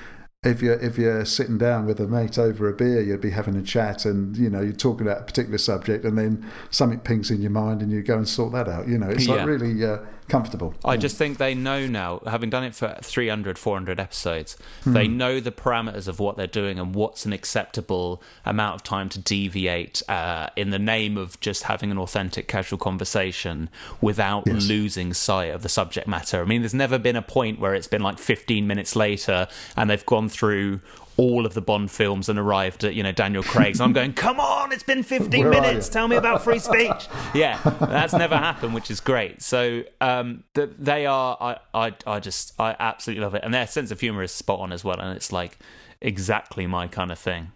[0.44, 3.56] if you're if you're sitting down with a mate over a beer, you'd be having
[3.56, 7.30] a chat, and you know you're talking about a particular subject, and then something pings
[7.30, 8.88] in your mind, and you go and sort that out.
[8.88, 9.34] You know, it's Yeah.
[9.34, 10.74] like really uh, comfortable.
[10.84, 15.40] I just think they know now, having done it for 300, 400 episodes, they know
[15.40, 20.02] the parameters of what they're doing and what's an acceptable amount of time to deviate
[20.08, 23.68] uh, in the name of just having an authentic, casual conversation
[24.00, 24.66] without Yes.
[24.68, 26.40] losing sight of the subject matter.
[26.40, 29.88] I mean, there's never been a point where it's been like 15 minutes later and
[29.90, 30.80] they've gone through
[31.16, 33.80] all of the Bond films and arrived at, you know, Daniel Craig's.
[33.80, 35.88] I'm going, come on, it's been 15 Where minutes.
[35.88, 37.08] Tell me about free speech.
[37.34, 39.42] yeah, that's never happened, which is great.
[39.42, 43.42] So um, th- they are, I, I, I just, I absolutely love it.
[43.44, 44.98] And their sense of humor is spot on as well.
[45.00, 45.58] And it's like
[46.00, 47.52] exactly my kind of thing.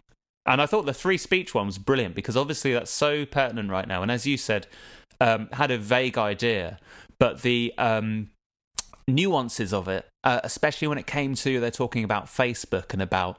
[0.47, 3.87] And I thought the free speech one was brilliant because obviously that's so pertinent right
[3.87, 4.03] now.
[4.03, 4.67] And as you said,
[5.21, 6.79] um, had a vague idea,
[7.19, 8.31] but the um,
[9.11, 13.39] nuances of it, uh, especially when it came to they're talking about Facebook and about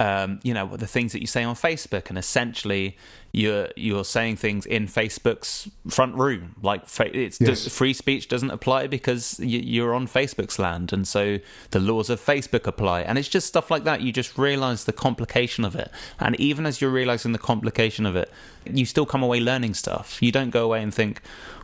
[0.00, 2.96] um, you know the things that you say on Facebook, and essentially
[3.34, 6.54] you're you're saying things in Facebook's front room.
[6.62, 6.82] Like
[7.14, 7.48] it's Yes.
[7.64, 11.38] does, free speech doesn't apply because you, you're on Facebook's land, and so
[11.70, 13.00] the laws of Facebook apply.
[13.02, 14.02] And it's just stuff like that.
[14.02, 15.90] You just realise the complication of it,
[16.20, 18.30] and even as you're realising the complication of it,
[18.70, 20.22] you still come away learning stuff.
[20.22, 21.20] You don't go away and think,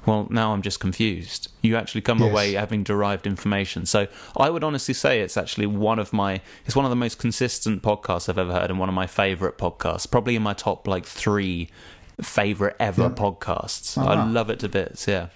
[0.06, 1.50] well, now I'm just confused.
[1.62, 2.30] You actually come Yes.
[2.30, 3.84] away having derived information.
[3.84, 7.18] So I would honestly say it's actually one of my it's one of the most
[7.18, 10.10] consistent podcasts I've ever heard and one of my favorite podcasts.
[10.10, 11.04] Probably in my top like
[11.66, 11.68] 3
[12.24, 13.08] favorite ever Yeah.
[13.10, 13.96] podcasts.
[13.96, 14.06] Ah.
[14.08, 15.28] I love it to bits, yeah.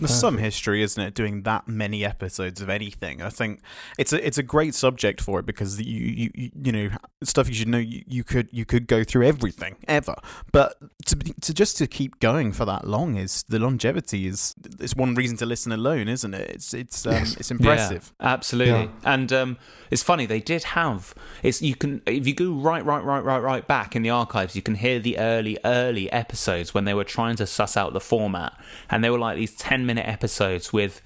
[0.00, 3.22] There's some history, isn't it, doing that many episodes of anything?
[3.22, 3.60] I think
[3.98, 6.90] it's a it's a great subject for it because you you you, you know
[7.22, 7.78] stuff you should know.
[7.78, 10.16] You, you could you could go through everything ever,
[10.50, 14.96] but to to just to keep going for that long is the longevity is it's
[14.96, 16.50] one reason to listen alone, isn't it?
[16.50, 17.36] It's it's um, Yes.
[17.36, 18.12] it's impressive.
[18.20, 18.84] Yeah, absolutely.
[18.84, 18.88] Yeah.
[19.14, 19.58] And um,
[19.90, 23.38] it's funny they did have it's you can if you go right right right right
[23.42, 27.04] right back in the archives you can hear the early early episodes when they were
[27.04, 28.52] trying to suss out the format
[28.90, 31.00] and they were like these 10 minute episodes with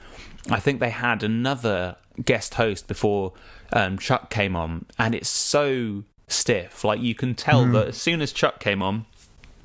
[0.50, 3.34] I think they had another guest host before
[3.70, 6.82] um, Chuck came on and it's so stiff.
[6.82, 9.04] Like you can tell that as soon as Chuck came on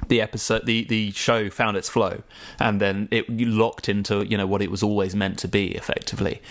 [0.10, 2.22] the episode the the show found its flow
[2.60, 6.42] and then it locked into you know what it was always meant to be effectively.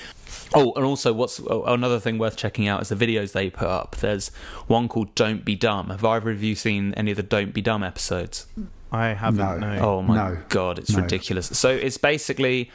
[0.55, 3.69] Oh and also what's oh, another thing worth checking out is the videos they put
[3.69, 3.97] up.
[3.97, 4.31] There's
[4.67, 5.91] one called don't be dumb.
[5.91, 8.47] Have either of you seen any of the don't be dumb episodes
[8.93, 9.61] I haven't.
[9.61, 9.75] No.
[9.75, 9.79] No.
[9.81, 10.39] Oh my No.
[10.49, 11.03] god, it's No.
[11.03, 11.47] ridiculous.
[11.47, 12.71] So it's basically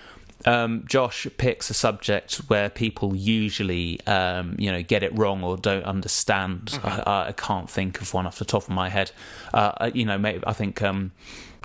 [0.46, 5.58] um, Josh picks a subject where people usually, um, you know, get it wrong or
[5.58, 6.78] don't understand.
[6.84, 9.12] I, I can't think of one off the top of my head.
[9.54, 11.12] Uh, you know, maybe I think um,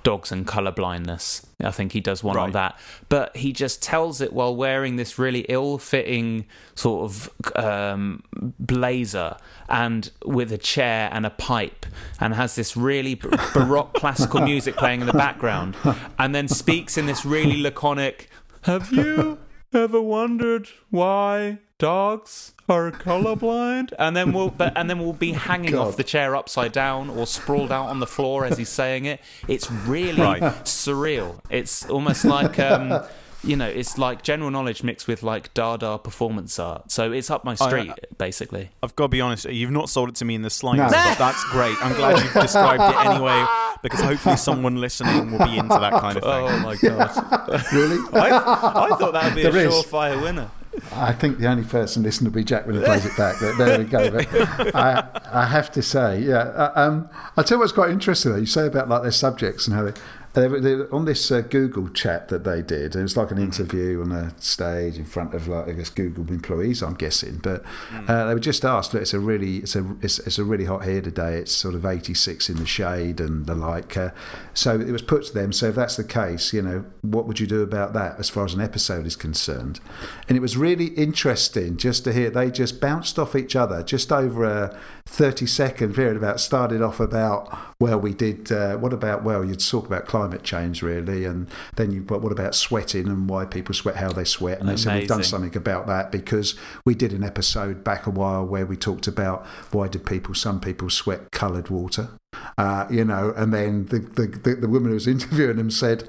[0.03, 1.47] dogs and color blindness.
[1.63, 5.19] I think he does one on that, but he just tells it while wearing this
[5.19, 8.23] really ill-fitting sort of um,
[8.59, 9.37] blazer
[9.69, 11.87] and with a chair and a pipe,
[12.19, 13.15] and has this really
[13.55, 15.77] baroque classical music playing in the background,
[16.19, 18.31] and then speaks in this really laconic.
[18.63, 19.39] Have you
[19.73, 23.93] ever wondered why dogs are colorblind?
[23.99, 27.27] And then we'll, but, and then we'll be hanging off the chair upside down or
[27.27, 29.21] sprawled out on the floor as he's saying it.
[29.49, 30.43] It's really Right.
[30.65, 31.41] surreal.
[31.51, 32.59] It's almost like.
[32.61, 33.03] Um,
[33.43, 36.93] You know, it's like general knowledge mixed with like Dada performance art.
[36.93, 38.69] So it's up my street, basically.
[38.83, 41.03] I've got to be honest, you've not sold it to me in the slightest, No.
[41.09, 41.75] but that's great.
[41.83, 43.43] I'm glad you've described it anyway,
[43.81, 46.49] because hopefully someone listening will be into that kind of thing.
[46.51, 47.63] Oh my god!
[47.73, 47.97] Really?
[48.13, 49.73] I, I thought that would be a There is.
[49.75, 50.51] surefire winner.
[50.93, 53.37] I think the only person listening will be Jack when he plays it back.
[53.41, 54.11] But there we go.
[54.11, 56.39] But I, I have to say, yeah.
[56.39, 58.33] uh, Um, I'll tell you what's quite interesting.
[58.33, 59.93] Though you say about like their subjects and how they.
[60.33, 62.95] They were, they were on this uh, Google chat that they did.
[62.95, 66.29] It was like an interview on a stage in front of like I guess Google
[66.29, 67.39] employees, I'm guessing.
[67.39, 67.65] But
[68.07, 70.67] uh, they were just asked, "Look, it's a really it's a it's, it's a really
[70.67, 71.39] hot here today.
[71.39, 74.11] It's sort of 86 in the shade and the like." Uh,
[74.55, 75.53] so it was put to them.
[75.53, 78.45] So if that's the case, you know, what would you do about that as far
[78.45, 79.81] as an episode is concerned?
[80.29, 84.13] And it was really interesting just to hear they just bounced off each other just
[84.13, 86.17] over a 30 second period.
[86.17, 87.49] About started off about
[87.81, 88.53] well, we did.
[88.53, 92.03] Uh, what about well, you'd talk about climate change really, and then you.
[92.03, 94.61] But what about sweating and why people sweat, how they sweat?
[94.61, 96.55] And they said we've done something about that because
[96.85, 100.61] we did an episode back a while where we talked about why did people, some
[100.61, 102.11] people sweat coloured water,
[102.59, 106.09] uh, you know, and then the, the, the, the woman who was interviewing them said,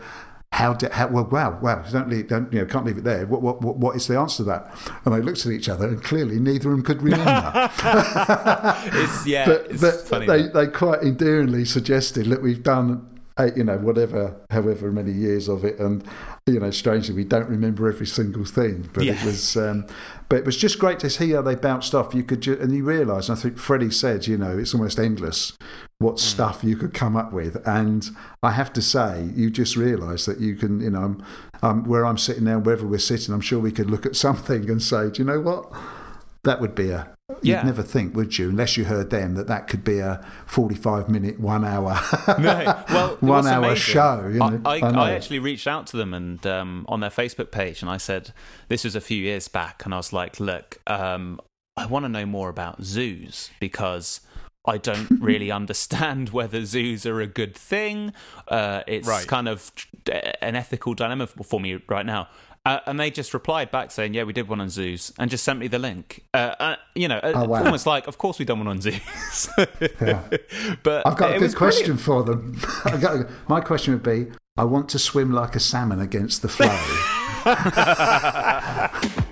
[0.54, 3.26] how did how well wow wow don't leave don't you know can't leave it there.
[3.26, 4.70] What what what, is the answer to that?
[5.06, 7.72] And they looked at each other and clearly neither of them could remember.
[8.94, 13.08] It's yeah but, it's but funny they, they quite endearingly suggested that we've done
[13.46, 15.80] you know whatever however many years of it.
[15.80, 16.04] And
[16.48, 19.86] you know strangely we don't remember every single thing but it was um,
[20.28, 22.14] but it was just great to see how they bounced off.
[22.14, 25.58] You could ju- and you realise I think Freddie said you know it's almost endless
[26.00, 27.56] what stuff you could come up with.
[27.68, 28.10] And
[28.42, 31.18] I have to say you just realise that you can you know
[31.62, 34.70] um, where I'm sitting now wherever we're sitting I'm sure we could look at something
[34.70, 35.72] and say do you know what?
[36.44, 37.58] That would be a Yeah.
[37.62, 41.10] you'd never think would you unless you heard them that that could be a 45
[41.10, 42.00] minute one hour
[42.40, 45.00] No, well, one hour amazing- show you know I, I, know.
[45.00, 48.34] I actually reached out to them and um, on their Facebook page, and I said
[48.68, 51.40] this was a few years back, and I was like, "Look, um,
[51.78, 54.22] I want to know more about zoos because
[54.66, 58.14] I don't really understand whether zoos are a good thing.
[58.48, 59.28] Uh, it's Right.
[59.28, 59.72] kind of
[60.42, 62.28] an ethical dilemma for me right now."
[62.64, 65.44] Uh, and they just replied back saying, "Yeah, we did one on zoos," and just
[65.44, 66.24] sent me the link.
[66.34, 67.64] Uh, uh, you know, uh, Oh, wow.
[67.66, 69.50] almost like, "Of course we done one on zoos."
[70.84, 71.58] But I've got a was good brilliant.
[71.58, 75.56] question for them I've got a- my question would be I want to swim like
[75.56, 76.68] a salmon against the flow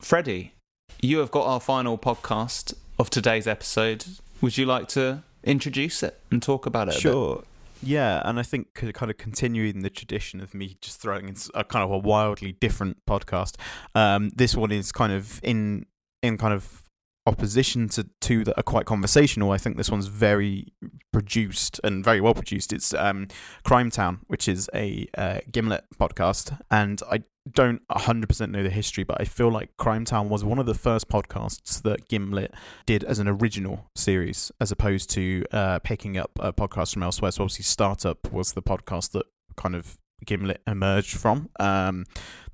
[0.00, 0.54] Freddie,
[1.00, 4.04] you have got our final podcast of today's episode.
[4.40, 6.92] Would you like to introduce it and talk about it?
[6.92, 7.00] a bit?
[7.02, 7.44] Sure.
[7.82, 11.64] Yeah, and I think kind of continuing the tradition of me just throwing in a
[11.64, 13.56] kind of a wildly different podcast.
[13.94, 15.86] Um, this one is kind of in
[16.22, 16.82] in kind of
[17.26, 19.52] opposition to two that are quite conversational.
[19.52, 20.66] I think this one's very
[21.12, 22.72] produced and very well produced.
[22.72, 23.28] It's um,
[23.64, 29.04] Crime Town, which is a uh, Gimlet podcast, and I don't 100% know the history,
[29.04, 32.54] but I feel like Crime Town was one of the first podcasts that Gimlet
[32.86, 37.30] did as an original series, as opposed to uh, picking up a podcast from elsewhere.
[37.30, 42.04] So obviously, Startup was the podcast that kind of Gimlet emerged from, um,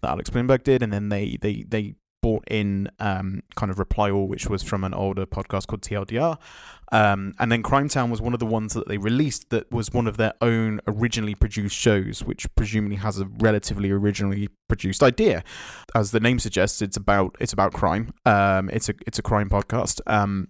[0.00, 1.94] that Alex Blumberg did, and then they they they
[2.48, 6.38] in um, kind of Reply All, which was from an older podcast called TLDR.
[6.92, 9.92] Um, and then Crime Town was one of the ones that they released that was
[9.92, 15.42] one of their own originally produced shows, which presumably has a relatively originally produced idea.
[15.94, 18.12] As the name suggests, it's about it's about crime.
[18.24, 20.00] Um, it's a it's a crime podcast.
[20.06, 20.48] Um,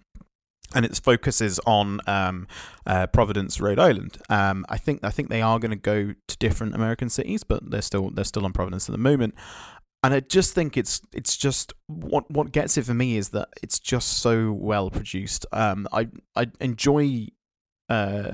[0.74, 2.48] and its focus is on um,
[2.86, 4.18] uh, Providence, Rhode Island.
[4.28, 7.70] Um, I think I think they are going to go to different American cities, but
[7.70, 9.34] they're still they're still on Providence at the moment.
[10.06, 13.48] And I just think it's it's just what what gets it for me is that
[13.60, 15.46] it's just so well produced.
[15.50, 17.26] Um, I I enjoy,
[17.88, 18.30] uh,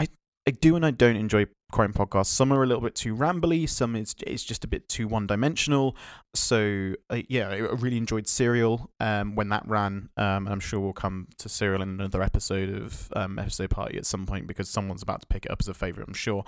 [0.00, 0.08] I
[0.48, 2.26] I do and I don't enjoy crime podcasts.
[2.26, 3.68] Some are a little bit too rambly.
[3.68, 5.96] Some is it's just a bit too one dimensional.
[6.34, 10.08] So uh, yeah, I really enjoyed Serial um, when that ran.
[10.16, 14.06] Um, I'm sure we'll come to Serial in another episode of um, episode party at
[14.06, 16.08] some point because someone's about to pick it up as a favorite.
[16.08, 16.42] I'm sure.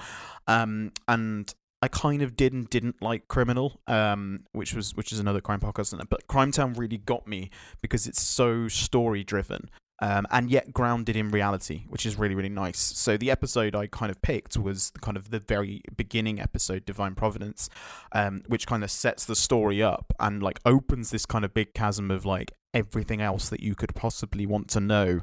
[0.49, 5.19] Um, and I kind of did and didn't like Criminal, um, which was which is
[5.19, 7.51] another crime podcast, but Crime Town really got me
[7.83, 9.69] because it's so story driven.
[10.01, 12.79] Um, and yet grounded in reality, which is really really nice.
[12.79, 17.15] So the episode I kind of picked was kind of the very beginning episode, Divine
[17.15, 17.69] Providence,
[18.13, 21.75] um, which kind of sets the story up and like opens this kind of big
[21.75, 25.21] chasm of like everything else that you could possibly want to know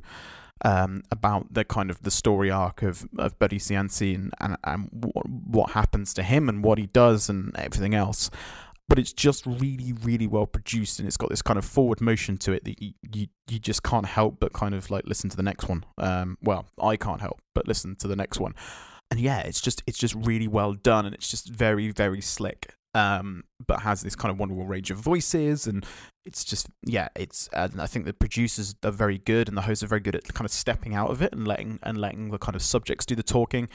[0.63, 4.89] um, about the kind of the story arc of, of Buddy Cianci and, and, and
[4.91, 8.29] what, what happens to him and what he does and everything else.
[8.87, 12.37] But it's just really, really well produced, and it's got this kind of forward motion
[12.39, 15.37] to it that you, you, you just can't help but kind of like listen to
[15.37, 15.85] the next one.
[15.97, 18.53] Um, well, I can't help but listen to the next one,
[19.09, 22.75] and yeah, it's just it's just really well done, and it's just very, very slick.
[22.93, 25.85] Um, but has this kind of wonderful range of voices, and
[26.25, 27.49] it's just yeah, it's.
[27.53, 30.45] I think the producers are very good, and the hosts are very good at kind
[30.45, 33.23] of stepping out of it and letting and letting the kind of subjects do the
[33.23, 33.69] talking,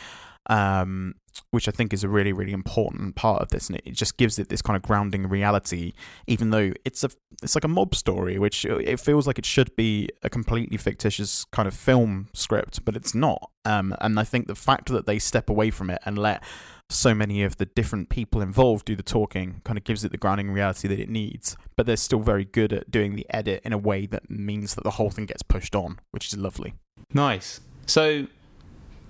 [0.48, 1.14] um,
[1.50, 4.16] which I think is a really really important part of this, and it, it just
[4.16, 5.92] gives it this kind of grounding reality,
[6.26, 7.10] even though it's a
[7.42, 11.44] it's like a mob story, which it feels like it should be a completely fictitious
[11.52, 13.50] kind of film script, but it's not.
[13.64, 16.42] Um, and I think the fact that they step away from it and let
[16.88, 20.18] so many of the different people involved do the talking kind of gives it the
[20.18, 21.56] grounding reality that it needs.
[21.76, 24.84] But they're still very good at doing the edit in a way that means that
[24.84, 26.74] the whole thing gets pushed on, which is lovely.
[27.12, 27.60] Nice.
[27.86, 28.26] So,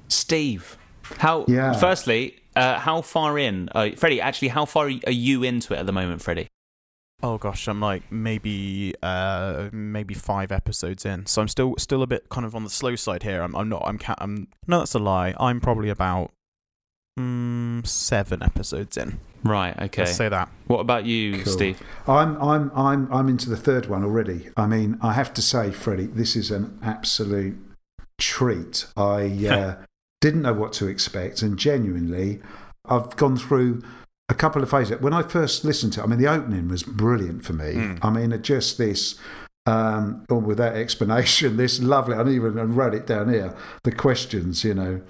[0.08, 0.78] Steve,
[1.18, 1.44] how?
[1.48, 1.72] Yeah.
[1.74, 4.20] Firstly, uh, how far in, uh, Freddie?
[4.20, 6.48] Actually, how far are you into it at the moment, Freddie?
[7.22, 12.06] Oh gosh, I'm like maybe uh maybe five episodes in, so I'm still still a
[12.06, 13.40] bit kind of on the slow side here.
[13.40, 15.34] I'm I'm not I'm ca- I'm no that's a lie.
[15.40, 16.32] I'm probably about
[17.18, 19.18] mm, seven episodes in.
[19.44, 19.80] Right.
[19.80, 20.02] Okay.
[20.02, 20.48] Let's say that.
[20.66, 21.52] What about you, Cool.
[21.52, 21.82] Steve?
[22.06, 24.50] I'm I'm I'm I'm into the third one already.
[24.56, 27.56] I mean, I have to say, Freddie, this is an absolute
[28.18, 28.86] treat.
[28.96, 29.76] I uh,
[30.20, 32.40] didn't know what to expect, and genuinely,
[32.86, 33.82] I've gone through
[34.28, 35.00] a couple of phases.
[35.00, 37.74] When I first listened to it, I mean, the opening was brilliant for me.
[37.74, 37.98] Mm.
[38.02, 39.16] I mean, just this,
[39.66, 43.54] um, or with that explanation, this lovely, I didn't even I wrote it down here.
[43.84, 45.02] The questions, you know,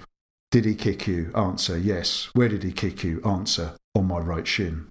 [0.51, 1.31] did he kick you?
[1.35, 2.29] Answer, yes.
[2.33, 3.21] Where did he kick you?
[3.23, 4.89] Answer, on my right shin.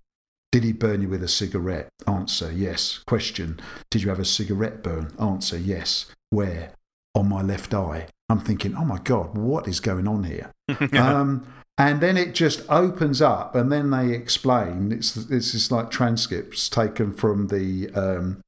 [0.52, 1.88] Did he burn you with a cigarette?
[2.06, 3.00] Answer, yes.
[3.06, 5.12] Question, did you have a cigarette burn?
[5.18, 6.06] Answer, yes.
[6.30, 6.72] Where?
[7.14, 8.08] On my left eye.
[8.28, 10.50] I'm thinking, oh my God, what is going on here?
[10.92, 11.46] um,
[11.78, 14.92] and then it just opens up, and then they explain.
[14.92, 18.40] It's it's just like transcripts taken from the um,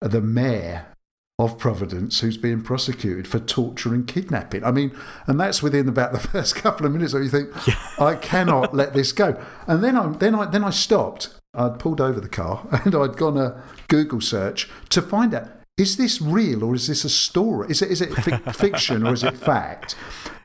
[0.00, 0.86] the mayor
[1.38, 4.64] of Providence who's being prosecuted for torture and kidnapping.
[4.64, 7.50] I mean, and that's within about the first couple of minutes where you think,
[8.00, 9.42] I cannot let this go.
[9.66, 11.34] And then I then I then I stopped.
[11.54, 15.96] I'd pulled over the car and I'd gone a Google search to find out is
[15.96, 17.70] this real or is this a story?
[17.70, 19.94] Is it is it fic- fiction or is it fact?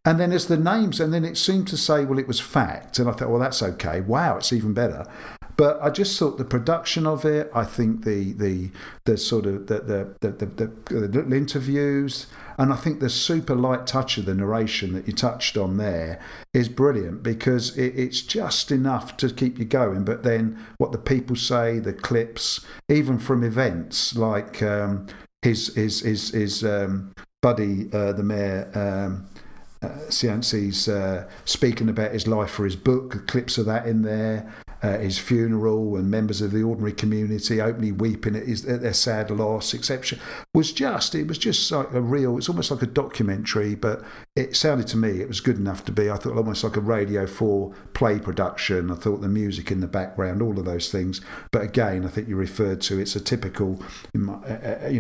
[0.04, 2.98] And then as the names, and then it seemed to say, well, it was fact.
[2.98, 4.02] And I thought, well, that's okay.
[4.02, 5.06] Wow, it's even better.
[5.58, 8.70] But I just thought the production of it, I think the the
[9.06, 12.28] the sort of the the the, the, the, interviews,
[12.58, 16.20] and I think the super light touch of the narration that you touched on there
[16.54, 20.04] is brilliant because it, it's just enough to keep you going.
[20.04, 25.08] But then what the people say, the clips, even from events like um,
[25.42, 28.72] his his his his um, buddy, uh, the mayor.
[28.76, 29.28] Um,
[29.84, 29.88] uh,
[30.88, 35.20] uh, speaking about his life for his book, clips of that in there, uh, his
[35.20, 39.74] funeral, and members of the ordinary community openly weeping at, his, at their sad loss,
[39.76, 40.18] etc.
[40.54, 42.38] Was just it was just like a real.
[42.38, 44.02] It's almost like a documentary, but
[44.36, 46.10] it sounded to me it was good enough to be.
[46.10, 48.90] I thought almost like a Radio Four play production.
[48.90, 51.22] I thought the music in the background, all of those things.
[51.52, 53.80] But again, I think you referred to it's a typical,
[54.14, 54.22] you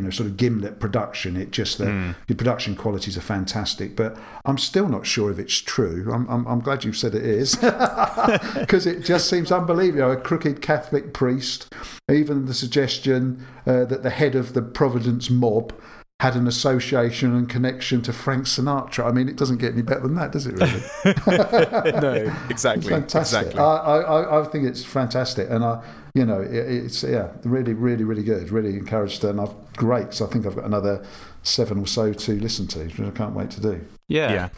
[0.01, 1.35] know, sort of gimlet production.
[1.35, 2.15] It just the, mm.
[2.27, 4.15] the production qualities are fantastic, but
[4.45, 6.11] I'm still not sure if it's true.
[6.13, 7.55] I'm, I'm, I'm glad you've said it is
[8.59, 9.70] because it just seems unbelievable.
[9.71, 11.73] Believe, you know, a crooked Catholic priest,
[12.11, 15.73] even the suggestion uh, that the head of the Providence mob
[16.19, 19.05] had an association and connection to Frank Sinatra.
[19.05, 20.53] I mean, it doesn't get any better than that, does it?
[20.53, 21.99] Really?
[22.01, 22.89] no, exactly.
[22.89, 23.47] fantastic.
[23.47, 23.59] Exactly.
[23.59, 28.03] I, I, I think it's fantastic, and I, you know, it, it's yeah, really, really,
[28.03, 28.51] really good.
[28.51, 30.13] Really encouraged, and I've great.
[30.13, 31.03] So I think I've got another
[31.41, 33.81] seven or so to listen to, which I can't wait to do.
[34.07, 34.49] Yeah, yeah.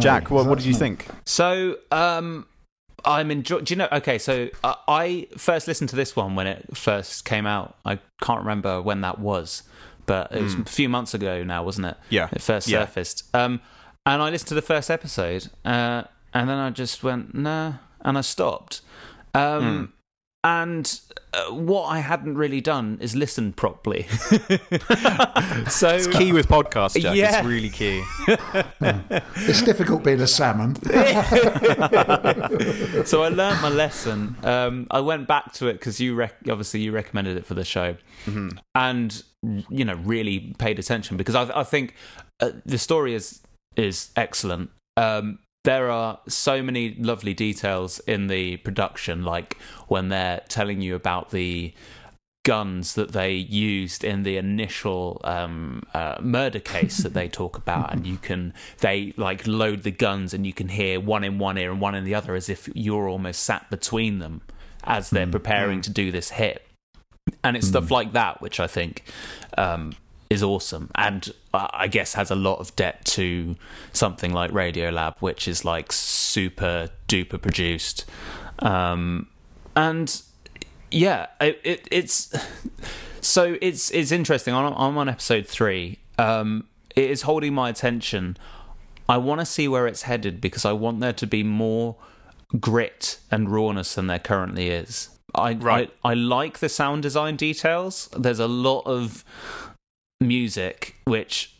[0.00, 1.06] Jack, what, what did you think?
[1.24, 2.46] So, um,
[3.04, 3.64] I'm enjoying.
[3.64, 3.88] Do you know?
[3.92, 7.76] Okay, so uh, I first listened to this one when it first came out.
[7.84, 9.62] I can't remember when that was
[10.06, 10.66] but it was mm.
[10.66, 11.96] a few months ago now, wasn't it?
[12.10, 12.80] Yeah, it first yeah.
[12.80, 13.24] surfaced.
[13.34, 13.60] Um,
[14.04, 18.18] and I listened to the first episode, uh, and then I just went nah, and
[18.18, 18.82] I stopped.
[19.34, 19.92] Um, mm.
[20.44, 21.00] And
[21.34, 24.02] uh, what I hadn't really done is listen properly.
[25.68, 27.14] so it's key with podcasts, Jack.
[27.16, 27.38] Yeah.
[27.38, 28.02] It's really key.
[29.36, 30.74] it's difficult being a salmon.
[33.06, 34.36] so I learned my lesson.
[34.42, 37.64] Um, I went back to it because you rec- obviously you recommended it for the
[37.64, 38.48] show, mm-hmm.
[38.74, 39.22] and
[39.70, 41.94] you know really paid attention because I, I think
[42.40, 43.40] uh, the story is
[43.76, 44.70] is excellent.
[44.96, 49.56] Um, there are so many lovely details in the production, like
[49.88, 51.72] when they're telling you about the
[52.44, 57.92] guns that they used in the initial um, uh, murder case that they talk about,
[57.92, 61.56] and you can they like load the guns, and you can hear one in one
[61.56, 64.40] ear and one in the other, as if you're almost sat between them
[64.84, 65.82] as they're mm, preparing mm.
[65.84, 66.66] to do this hit.
[67.44, 67.70] And it's mm.
[67.70, 69.04] stuff like that which I think
[69.56, 69.92] um,
[70.32, 73.56] is awesome and I guess has a lot of debt to
[73.92, 78.06] something like Radiolab, which is like super duper produced.
[78.60, 79.28] Um,
[79.76, 80.22] and
[80.90, 82.34] yeah, it, it, it's
[83.20, 84.54] so it's it's interesting.
[84.54, 85.98] I'm, I'm on episode three.
[86.18, 86.64] Um,
[86.96, 88.38] it is holding my attention.
[89.08, 91.96] I want to see where it's headed because I want there to be more
[92.58, 95.10] grit and rawness than there currently is.
[95.34, 95.90] I, right.
[96.04, 98.08] I, I like the sound design details.
[98.16, 99.24] There's a lot of
[100.22, 101.52] music, which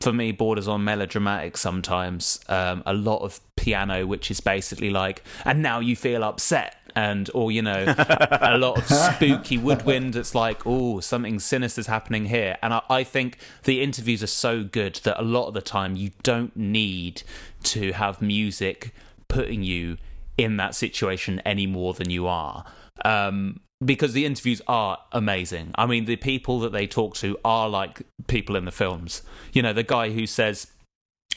[0.00, 2.40] for me borders on melodramatic sometimes.
[2.48, 6.76] Um, a lot of piano, which is basically like, and now you feel upset.
[6.96, 10.14] And, or, you know, a lot of spooky woodwind.
[10.14, 12.56] It's like, oh, something sinister's happening here.
[12.62, 15.96] And I, I think the interviews are so good that a lot of the time
[15.96, 17.24] you don't need
[17.64, 18.94] to have music
[19.26, 19.96] putting you
[20.38, 22.64] in that situation any more than you are.
[23.04, 25.72] Um, because the interviews are amazing.
[25.76, 29.22] I mean, the people that they talk to are like people in the films.
[29.52, 30.66] You know, the guy who says,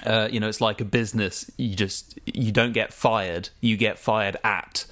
[0.06, 1.50] uh, you know, it's like a business.
[1.58, 4.86] You just you don't get fired, you get fired at.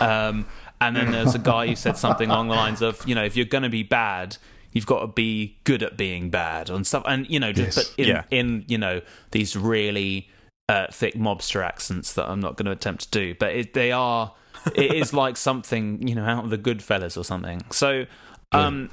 [0.00, 0.46] Um,
[0.80, 3.34] and then there's a guy who said something along the lines of, you know, if
[3.34, 4.36] you're going to be bad,
[4.72, 7.02] you've got to be good at being bad and stuff.
[7.06, 7.94] And you know, just yes.
[7.96, 8.22] in, yeah.
[8.30, 10.28] in you know these really
[10.68, 13.90] uh, thick mobster accents that I'm not going to attempt to do, but it, they
[13.90, 14.34] are
[14.74, 17.62] it is like something you know out of the Goodfellas or something.
[17.70, 18.06] So,
[18.52, 18.90] um,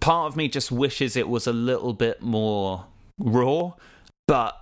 [0.00, 2.86] part of me just wishes it was a little bit more
[3.18, 3.72] raw,
[4.26, 4.56] but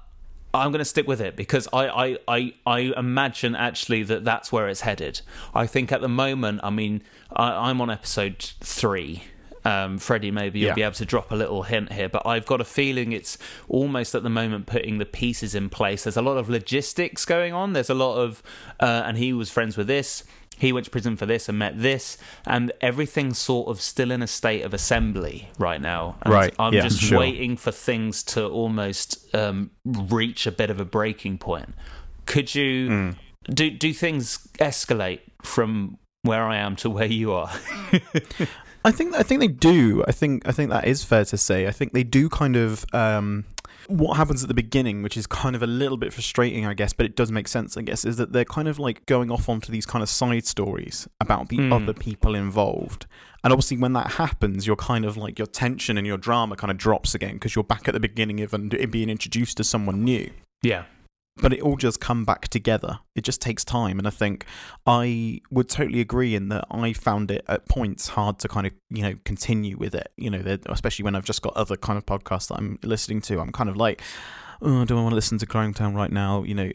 [0.52, 4.50] I'm going to stick with it because I, I, I, I imagine actually that that's
[4.50, 5.20] where it's headed.
[5.54, 9.22] I think at the moment, I mean, I, I'm on episode three.
[9.64, 10.74] Um, Freddie, maybe you'll Yeah.
[10.74, 13.38] be able to drop a little hint here, but I've got a feeling it's
[13.68, 16.02] almost at the moment putting the pieces in place.
[16.04, 17.72] There's a lot of logistics going on.
[17.74, 18.42] There's a lot of,
[18.80, 20.24] uh, and he was friends with this.
[20.60, 24.22] He went to prison for this and met this, and everything's sort of still in
[24.22, 26.16] a state of assembly right now.
[26.22, 27.18] And Right, I'm yeah, just sure.
[27.18, 31.74] waiting for things to almost um, reach a bit of a breaking point.
[32.26, 33.10] Could you Hmm.
[33.52, 37.50] do do things escalate from where I am to where you are?
[38.84, 40.04] I think I think they do.
[40.08, 41.66] I think I think that is fair to say.
[41.66, 43.44] I think they do kind of um,
[43.90, 46.92] what happens at the beginning, which is kind of a little bit frustrating, I guess,
[46.92, 49.48] but it does make sense, I guess, is that they're kind of like going off
[49.48, 51.72] onto these kind of side stories about the Mm.
[51.82, 53.06] other people involved.
[53.42, 56.70] And obviously, when that happens, you're kind of like your tension and your drama kind
[56.70, 60.04] of drops again because you're back at the beginning of and being introduced to someone
[60.04, 60.30] new
[60.62, 60.84] yeah,
[61.36, 62.98] but it all just come back together.
[63.14, 64.44] It just takes time, and I think
[64.86, 68.72] I would totally agree in that I found it at points hard to kind of
[68.90, 70.12] you know continue with it.
[70.16, 73.40] You know, especially when I've just got other kind of podcasts that I'm listening to.
[73.40, 74.02] I'm kind of like.
[74.62, 76.42] Oh, do I want to listen to Crime Town right now?
[76.42, 76.70] You know,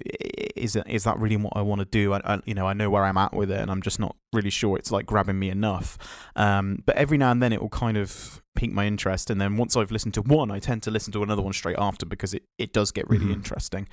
[0.56, 2.14] is it, is that really what I want to do?
[2.14, 4.16] I, I, you know, I know where I'm at with it, and I'm just not
[4.34, 6.00] really sure it's like grabbing me enough.
[6.36, 9.56] Um, but every now and then, it will kind of pique my interest, and then
[9.56, 12.34] once I've listened to one, I tend to listen to another one straight after because
[12.34, 13.34] it, it does get really Mhm.
[13.34, 13.88] interesting.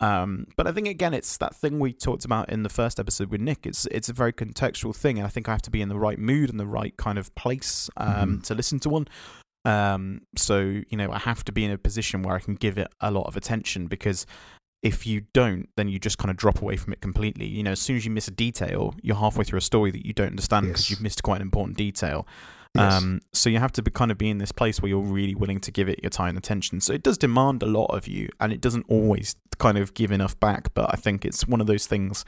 [0.00, 3.30] Um, but I think again, it's that thing we talked about in the first episode
[3.30, 3.66] with Nick.
[3.66, 5.98] It's it's a very contextual thing, and I think I have to be in the
[5.98, 8.42] right mood and the right kind of place um, Mhm.
[8.44, 9.08] to listen to one.
[9.66, 12.78] Um, so you know, I have to be in a position where I can give
[12.78, 14.24] it a lot of attention because
[14.82, 17.44] if you don't, then you just kind of drop away from it completely.
[17.46, 20.06] You know, as soon as you miss a detail, you're halfway through a story that
[20.06, 20.90] you don't understand because Yes.
[20.90, 22.26] you've missed quite an important detail.
[22.74, 22.92] Yes.
[22.92, 25.34] Um, so you have to be, kind of be in this place where you're really
[25.34, 26.80] willing to give it your time and attention.
[26.80, 30.12] So it does demand a lot of you, and it doesn't always kind of give
[30.12, 30.72] enough back.
[30.74, 32.24] But I think it's one of those things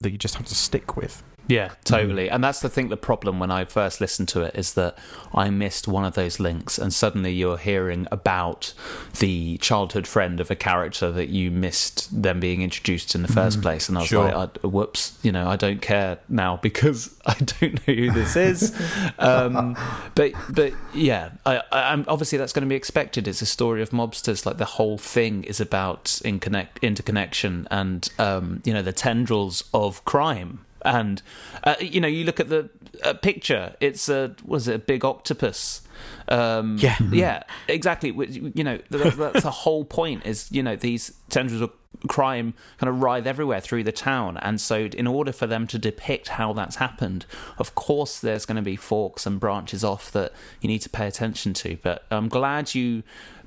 [0.00, 1.22] that you just have to stick with.
[1.48, 2.28] Yeah, totally.
[2.30, 4.98] And that's the thing, the problem when I first listened to it is that
[5.34, 8.74] I missed one of those links, and suddenly you're hearing about
[9.18, 13.58] the childhood friend of a character that you missed them being introduced in the first
[13.58, 13.62] Mhm.
[13.62, 13.88] place.
[13.88, 14.30] And I was Sure.
[14.30, 18.36] like, I, whoops, you know, I don't care now because I don't know who this
[18.36, 18.74] is.
[19.18, 19.76] um,
[20.14, 23.26] but but yeah, I, I, I'm obviously that's going to be expected.
[23.26, 24.44] It's a story of mobsters.
[24.44, 29.64] Like the whole thing is about in connect interconnection and um, you know the tendrils
[29.72, 30.60] of crime.
[30.84, 31.22] And
[31.64, 32.70] uh, you know, you look at the
[33.04, 33.74] uh, picture.
[33.80, 35.82] It's a was it a big octopus?
[36.28, 36.96] Um, Yeah.
[37.10, 38.10] yeah, exactly.
[38.10, 40.24] You know, that, that's the whole point.
[40.26, 41.70] Is you know these tendrils of
[42.06, 45.78] crime kind of writhe everywhere through the town, and so in order for them to
[45.78, 47.26] depict how that's happened,
[47.58, 51.06] of course, there's going to be forks and branches off that you need to pay
[51.08, 51.76] attention to.
[51.82, 53.02] But I'm glad you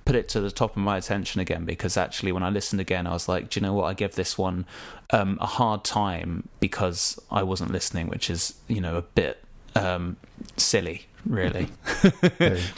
[0.05, 3.05] put it to the top of my attention again because actually when I listened again
[3.07, 3.85] I was like do you know what?
[3.85, 4.65] I give this one
[5.11, 9.43] um, a hard time because I wasn't listening which is you know a bit
[9.75, 10.17] um,
[10.57, 11.67] silly really.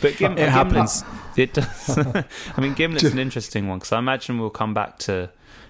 [0.01, 1.03] But Gim- It happens.
[1.37, 1.97] it does.
[2.57, 5.29] I mean Gimlet's an interesting one because I imagine we'll come back to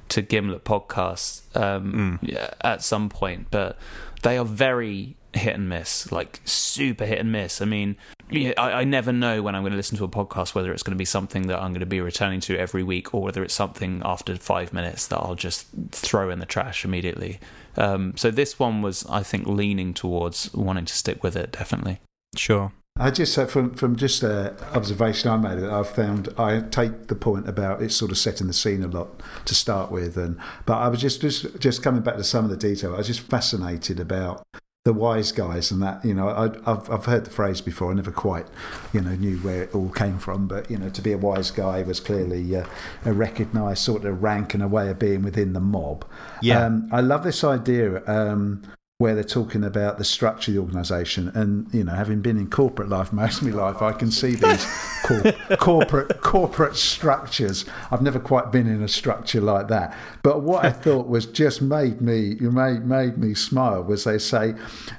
[0.10, 3.78] to Gimlet podcasts um, yeah, at some point but
[4.24, 7.62] they are very hit and miss like super hit and miss.
[7.62, 7.96] I mean
[8.34, 10.84] yeah, I, I never know when I'm going to listen to a podcast whether it's
[10.84, 13.44] going to be something that I'm going to be returning to every week or whether
[13.44, 17.40] it's something after five minutes that I'll just throw in the trash immediately.
[17.78, 21.52] Um, so this one was, I think, leaning towards wanting to stick with it.
[21.52, 22.00] Definitely.
[22.36, 22.72] Sure.
[22.96, 27.08] I just uh, from from just uh, observation I made, that I've found I take
[27.08, 30.40] the point about it's sort of setting the scene a lot to start with, and
[30.68, 32.94] but I was just just just coming back to some of the detail.
[32.94, 34.46] I was just fascinated about
[34.86, 37.92] the wise guys and that you know I, I've I've heard the phrase before.
[37.92, 38.46] I never quite
[38.92, 41.52] you know knew where it all came from, but you know to be a wise
[41.52, 42.66] guy was clearly uh,
[43.06, 46.06] a recognised sort of rank and a way of being within the mob.
[46.42, 46.66] Yeah.
[46.66, 48.64] Um, I love this idea um,
[49.04, 52.50] where they're talking about the structure of the organisation, and you know, having been in
[52.50, 54.66] corporate life most of my life, I can see these
[55.04, 57.66] cor- corporate corporate structures.
[57.92, 59.94] I've never quite been in a structure like that,
[60.24, 64.56] but what I thought was just made me made made me smile was they say,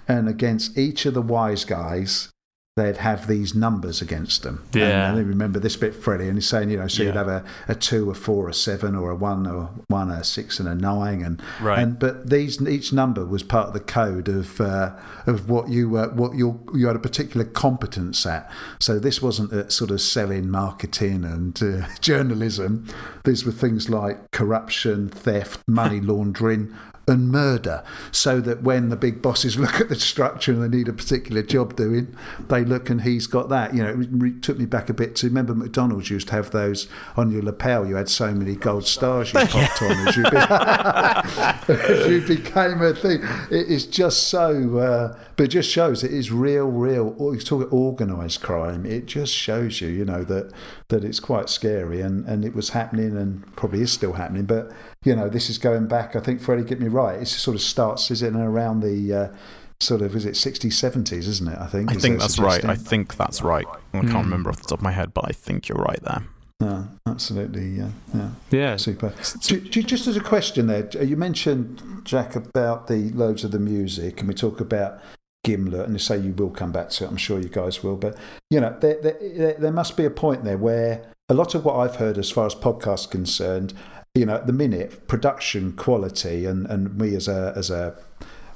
[0.07, 2.34] and against each of the wise guys.
[2.77, 4.65] They'd have these numbers against them.
[4.73, 5.15] And Yeah.
[5.15, 7.77] I remember this bit, Freddie, and he's saying, you know, so you'd have a, a
[7.77, 11.23] two, a four, a seven, or a one, or one, a six, and a nine,
[11.23, 11.79] and Right.
[11.79, 14.91] and but these each number was part of the code of uh,
[15.25, 18.51] of what you were, what you you had a particular competence at.
[18.81, 22.89] So this wasn't a sort of selling, marketing, and uh, journalism.
[23.23, 26.75] These were things like corruption, theft, money laundering.
[27.07, 30.89] And murder, so that when the big bosses look at the structure and they need
[30.89, 32.17] a particular job doing,
[32.49, 33.75] they look and he's got that.
[33.75, 36.51] You know, it re- took me back a bit to remember McDonald's used to have
[36.51, 37.87] those on your lapel.
[37.87, 40.37] You had so many gold stars you popped on as you, be-
[41.95, 43.23] as you became a thing.
[43.51, 47.15] It is just so, uh, but it just shows it is real, real.
[47.19, 48.87] You talk organised crime.
[48.87, 50.53] It just shows you, you know, that
[50.89, 54.45] that it's quite scary and and it was happening and probably is still happening.
[54.45, 54.71] But
[55.05, 56.17] you know, this is going back.
[56.17, 57.21] I think Freddie, get me right.
[57.21, 59.15] It sort of starts, is it around the.
[59.15, 59.37] Uh,
[59.81, 62.39] sort of is it 60s 70s isn't it i think I Is think that that's
[62.39, 62.65] right.
[62.65, 63.67] I think that's right.
[63.93, 66.23] I can't remember off the top of my head, but I think you're right there.
[66.61, 68.77] No, absolutely, yeah, yeah, Yeah.
[68.77, 69.13] super.
[69.41, 73.59] Ju- ju- Just as a question, there, you mentioned Jack about the loads of the
[73.59, 75.01] music, and we talk about
[75.45, 77.09] Gimlet, and you say you will come back to it.
[77.09, 78.17] I'm sure you guys will, but
[78.51, 81.65] you know, there, there, there- there must be a point there where a lot of
[81.65, 83.75] what I've heard as far as podcasts concerned,
[84.15, 87.97] you know, at the minute, production quality, and and me as a as a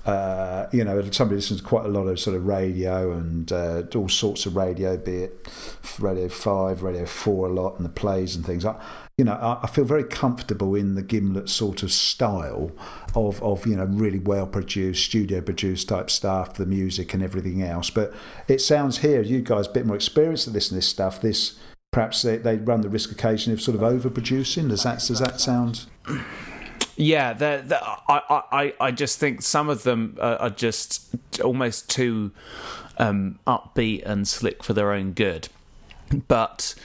[0.09, 3.83] uh, you know, somebody listens to quite a lot of sort of radio and uh,
[3.95, 5.49] all sorts of radio, be it
[6.01, 8.65] Radio 5, Radio 4 a lot, and the plays and things.
[8.65, 8.83] I,
[9.19, 12.73] you know, I, I feel very comfortable in the Gimlet sort of style
[13.15, 17.63] of, of, you know, really well produced, studio produced type stuff, the music and everything
[17.63, 17.91] else.
[17.91, 18.15] But
[18.47, 21.59] it sounds here, you guys a bit more experienced at this and this stuff, this
[21.99, 24.69] perhaps they, they run the risk occasionally of sort of overproducing.
[24.69, 25.87] Does that, does that sound.
[26.95, 32.31] Yeah, they're, they're, I, I, I just think some of them are, just almost too
[32.99, 35.49] um, upbeat and slick for their own good,
[36.29, 36.77] but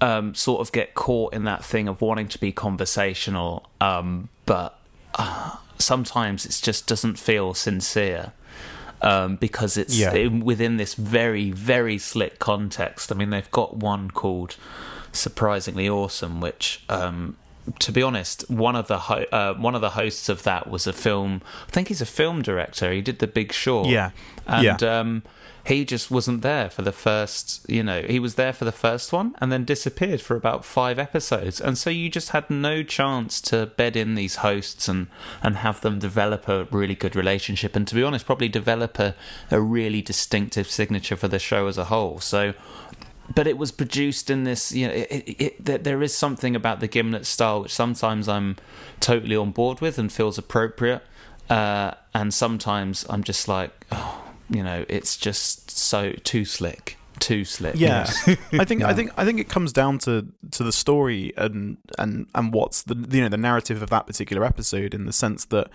[0.00, 4.78] um, sort of get caught in that thing of wanting to be conversational, um, but
[5.16, 8.34] uh, sometimes it just doesn't feel sincere.
[9.02, 10.12] Um, because it's Yeah.
[10.12, 13.10] in, within this very, very slick context.
[13.10, 14.56] I mean, they've got one called
[15.12, 17.36] "Surprisingly Awesome," which um,
[17.78, 20.86] to be honest, one of the ho- uh, one of the hosts of that was
[20.86, 21.40] a film.
[21.68, 22.92] I think he's a film director.
[22.92, 23.88] He did The Big Short.
[23.88, 24.10] Yeah.
[24.46, 24.98] and Yeah.
[25.00, 25.22] um,
[25.64, 27.68] he just wasn't there for the first.
[27.68, 30.98] You know, he was there for the first one and then disappeared for about five
[30.98, 31.60] episodes.
[31.60, 35.08] And so you just had no chance to bed in these hosts and
[35.42, 37.76] and have them develop a really good relationship.
[37.76, 39.14] And to be honest, probably develop a
[39.50, 42.20] a really distinctive signature for the show as a whole.
[42.20, 42.54] So
[43.34, 46.80] but it was produced in this you know it, it, it, there- is something about
[46.80, 48.56] the gimlet style which sometimes i'm
[48.98, 51.02] totally on board with and feels appropriate
[51.48, 57.44] uh, and sometimes i'm just like oh you know it's just so too slick too
[57.44, 57.74] slick.
[57.76, 58.10] Yeah,
[58.52, 62.26] I think I think I think it comes down to to the story and and
[62.34, 65.68] and what's the you know the narrative of that particular episode in the sense that.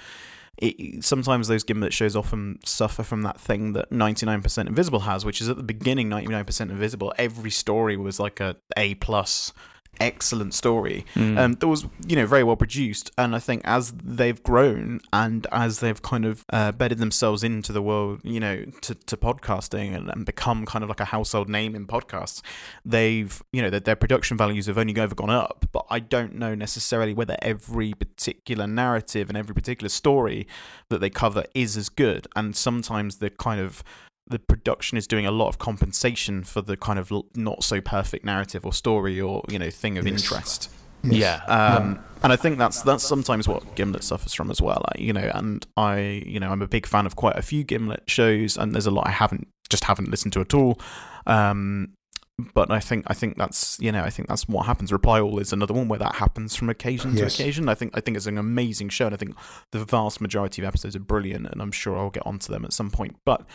[0.57, 5.41] It, sometimes those gimlet shows often suffer from that thing that 99% invisible has which
[5.41, 9.51] is at the beginning 99% invisible every story was like a a plus
[9.99, 11.05] excellent story.
[11.15, 11.37] Mm.
[11.37, 15.47] um, that was you know very well produced and i think as they've grown and
[15.51, 19.95] as they've kind of uh, bedded themselves into the world you know to, to podcasting
[19.95, 22.41] and, and become kind of like a household name in podcasts
[22.83, 25.65] they've you know their, their production values have only ever gone up.
[25.71, 30.47] But i don't know necessarily whether every particular narrative and every particular story
[30.89, 32.27] that they cover is as good.
[32.35, 33.83] And sometimes the kind of
[34.27, 38.25] the production is doing a lot of compensation for the kind of not so perfect
[38.25, 40.21] narrative or story or you know thing of Yes.
[40.23, 40.69] interest
[41.03, 44.83] yeah um, and I think that's that's sometimes what Gimlet suffers from as well.
[44.91, 47.63] Like, you know, and I, you know, I'm a big fan of quite a few
[47.63, 50.79] Gimlet shows, and there's a lot I haven't just haven't listened to at all.
[51.27, 51.93] Um,
[52.55, 54.91] but I think I think that's you know I think that's what happens.
[54.91, 57.35] Reply All is another one where that happens from occasion Yes.
[57.37, 57.69] to occasion.
[57.69, 59.35] I think I think it's an amazing show, and I think
[59.71, 62.73] the vast majority of episodes are brilliant, and I'm sure I'll get onto them at
[62.73, 63.15] some point.
[63.25, 63.45] But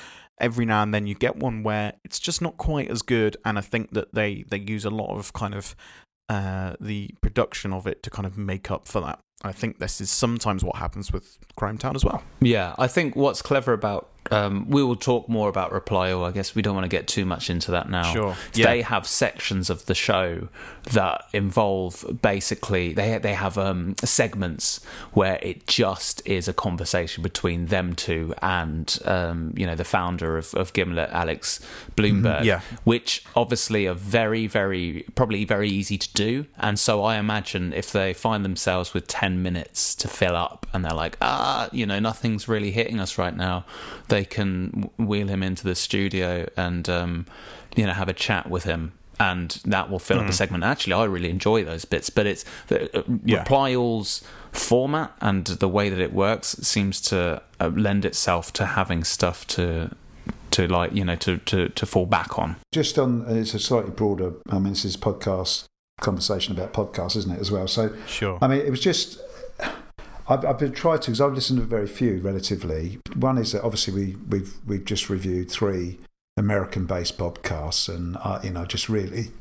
[0.41, 3.59] every now and then you get one where it's just not quite as good, and
[3.59, 5.77] I think that they they use a lot of kind of
[6.29, 9.21] uh, the production of it to kind of make up for that.
[9.43, 12.23] I think this is sometimes what happens with Crime Town as well.
[12.41, 16.25] Yeah, I think what's clever about um, we will talk more about Reply All.
[16.25, 18.13] I guess we don't want to get too much into that now.
[18.13, 18.37] Sure.
[18.55, 18.67] Yeah.
[18.67, 20.49] They have sections of the show
[20.93, 27.67] that involve basically they they have um, segments where it just is a conversation between
[27.67, 31.61] them two and um, you know the founder of, of Gimlet, Alex
[31.97, 32.45] Blumberg.
[32.45, 32.61] Yeah.
[32.85, 36.47] which obviously are very very probably very easy to do.
[36.59, 40.85] And so I imagine if they find themselves with ten minutes to fill up and
[40.85, 43.65] they're like ah you know nothing's really hitting us right now,
[44.09, 47.27] they can wheel him into the studio and um,
[47.77, 48.93] you know have a chat with him.
[49.19, 50.65] And that will fill up a segment.
[50.65, 53.41] Actually, I really enjoy those bits, but it's the uh, Yeah.
[53.41, 58.65] reply all's format and the way that it works seems to uh, lend itself to
[58.65, 59.95] having stuff to
[60.53, 62.57] to like you know to to to fall back on.
[62.73, 65.65] Just on, it's a slightly broader, I mean, this is podcast
[66.01, 67.69] conversation about podcasts, isn't it, as well?
[67.69, 68.39] So, Sure.
[68.41, 69.21] I mean, it was just.
[70.29, 73.01] I've, I've been trying to because I've listened to very few relatively.
[73.17, 75.99] One is that obviously we, we've we've just reviewed three
[76.37, 79.33] American-based podcasts, and uh, you know just really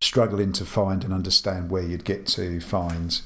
[0.00, 3.20] struggling to find and understand where you'd get to find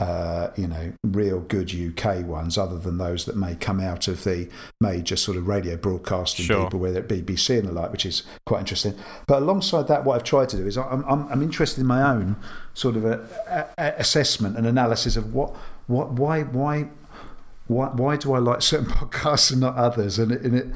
[0.00, 4.22] uh, you know, real good UK ones, other than those that may come out of
[4.22, 4.48] the
[4.80, 6.64] major sort of radio broadcasting Sure.
[6.64, 8.94] people, whether it BBC and the like, which is quite interesting.
[9.26, 12.08] But alongside that, what I've tried to do is I'm, I'm, I'm interested in my
[12.08, 12.36] own
[12.74, 15.56] sort of a, a, a assessment and analysis of what,
[15.88, 16.88] what, why, why,
[17.66, 20.20] why, why do I like certain podcasts and not others?
[20.20, 20.66] And it, and it,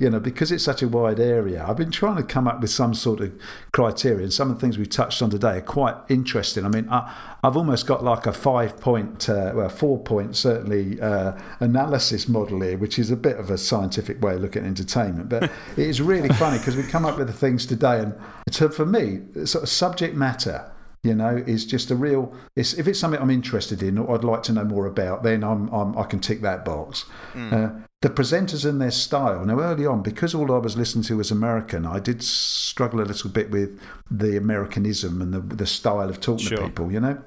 [0.00, 2.70] you know, because it's such a wide area, I've been trying to come up with
[2.70, 3.32] some sort of
[3.72, 4.22] criteria.
[4.22, 6.64] And some of the things we've touched on today are quite interesting.
[6.64, 10.98] I mean, I, I've almost got like a five point, uh, well, four point certainly
[11.02, 14.68] uh, analysis model here, which is a bit of a scientific way of looking at
[14.68, 15.28] entertainment.
[15.28, 15.44] But
[15.76, 18.14] it is really funny because we come up with the things today, and
[18.50, 20.72] so for me, sort of subject matter
[21.02, 22.34] you know, is just a real.
[22.56, 25.42] It's, if it's something I'm interested in or I'd like to know more about, then
[25.42, 27.06] I'm, I'm I can tick that box.
[27.54, 27.70] Uh,
[28.02, 29.44] the presenters and their style.
[29.44, 33.04] Now, early on, because all I was listening to was American, I did struggle a
[33.04, 33.78] little bit with
[34.10, 36.58] the Americanism and the the style of talking Sure.
[36.58, 36.90] to people.
[36.92, 37.18] You know.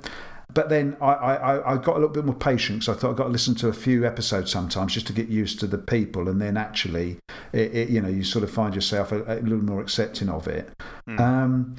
[0.53, 3.15] But then I, I, I got a little bit more patient, so I thought I've
[3.17, 6.30] got to listen to a few episodes sometimes just to get used to the people,
[6.30, 7.17] and then actually,
[7.53, 10.47] it, it, you know, you sort of find yourself a, a little more accepting of
[10.47, 10.69] it.
[11.17, 11.78] Um,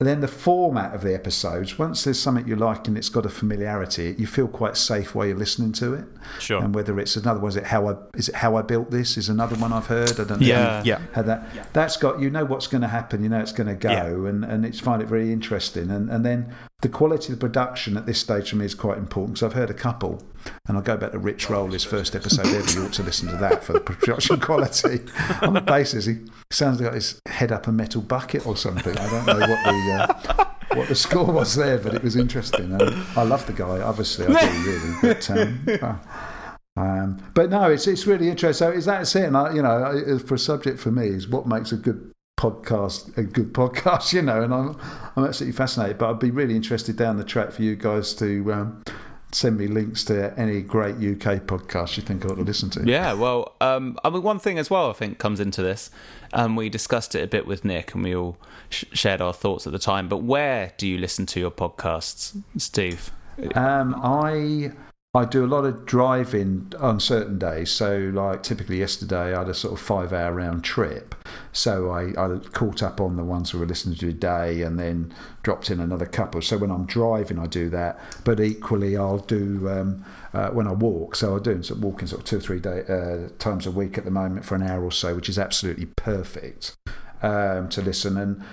[0.00, 3.26] and then the format of the episodes, once there's something you like and it's got
[3.26, 6.04] a familiarity, you feel quite safe while you're listening to it.
[6.38, 6.62] Sure.
[6.62, 9.16] And whether it's another one, is it how I is it how I built this?
[9.16, 10.20] Is another one I've heard.
[10.20, 10.46] I don't know.
[10.46, 10.82] Yeah.
[10.84, 11.00] Yeah.
[11.14, 11.72] Had that.
[11.72, 13.24] That's got you know what's going to happen.
[13.24, 14.28] You know it's going to go, Yeah.
[14.30, 15.90] and and it's find it very interesting.
[15.90, 18.98] And and then the quality of the production at this stage for me is quite
[18.98, 20.22] important because I've heard a couple,
[20.66, 22.70] and I'll go back to Rich Roll, his first episode ever.
[22.70, 25.00] You ought to listen to that for the production quality.
[25.42, 26.18] On the basis, he
[26.50, 28.96] sounds like his head up a metal bucket or something.
[28.96, 30.36] I don't know what the.
[30.38, 30.44] Uh,
[30.74, 32.70] what the score was there, but it was interesting.
[32.78, 32.82] And
[33.16, 35.14] I love the guy, obviously, I do really.
[35.14, 38.68] But, um, uh, um, but no, it's it's really interesting.
[38.68, 39.24] So is that it?
[39.24, 42.12] And I, you know, I- for a subject for me is what makes a good
[42.38, 44.12] podcast a good podcast.
[44.18, 44.76] You know, and I'm
[45.16, 45.98] I'm absolutely fascinated.
[45.98, 48.52] But I'd be really interested down the track for you guys to.
[48.52, 48.82] Um,
[49.30, 52.84] Send me links to any great UK podcasts you think I ought to listen to.
[52.84, 55.90] Yeah, well, um, I mean, one thing as well, I think, comes into this.
[56.32, 58.38] Um, we discussed it a bit with Nick, and we all
[58.70, 60.08] sh- shared our thoughts at the time.
[60.08, 63.10] But where do you listen to your podcasts, Steve?
[63.54, 64.72] Um, I
[65.18, 67.72] I do a lot of driving on certain days.
[67.72, 71.16] So, like typically yesterday, I had a sort of five-hour round trip.
[71.50, 75.12] So I, I caught up on the ones we were listening to today, and then
[75.42, 76.40] dropped in another couple.
[76.40, 77.98] So when I'm driving, I do that.
[78.22, 81.16] But equally, I'll do um, uh, when I walk.
[81.16, 83.72] So I'm doing sort of walking sort of two or three day, uh, times a
[83.72, 86.76] week at the moment for an hour or so, which is absolutely perfect
[87.22, 88.16] um, to listen.
[88.16, 88.44] And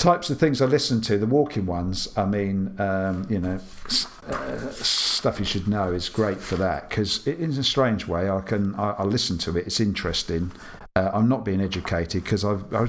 [0.00, 3.60] types of things I listen to, the walking ones, I mean, um, you know,
[4.28, 8.40] uh, stuff you should know is great for that because in a strange way, I
[8.40, 9.66] can I, I listen to it.
[9.66, 10.52] It's interesting.
[10.96, 12.86] Uh, I'm not being educated because I've, i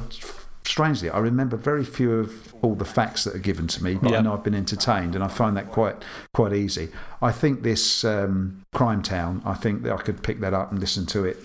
[0.63, 4.11] strangely I remember very few of all the facts that are given to me, but
[4.11, 4.19] Yeah.
[4.19, 5.97] I know I've been entertained and I find that quite
[6.33, 6.89] quite easy.
[7.21, 10.79] I think this um, Crime Town, I think that I could pick that up and
[10.79, 11.37] listen to it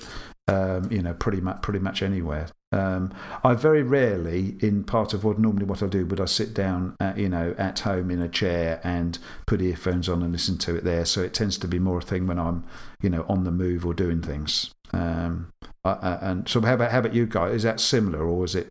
[0.49, 2.49] um, you know, pretty much pretty much anywhere.
[2.73, 3.15] Um,
[3.45, 6.97] I very rarely, in part of what normally what I do, would I sit down,
[7.01, 10.75] at, you know, at home in a chair and put earphones on and listen to
[10.77, 11.05] it there.
[11.05, 12.65] So it tends to be more a thing when I'm,
[13.01, 14.73] you know, on the move or doing things.
[14.93, 15.51] Um,
[15.85, 17.55] I, I, and so, how about how about you guys?
[17.55, 18.69] Is that similar, or is it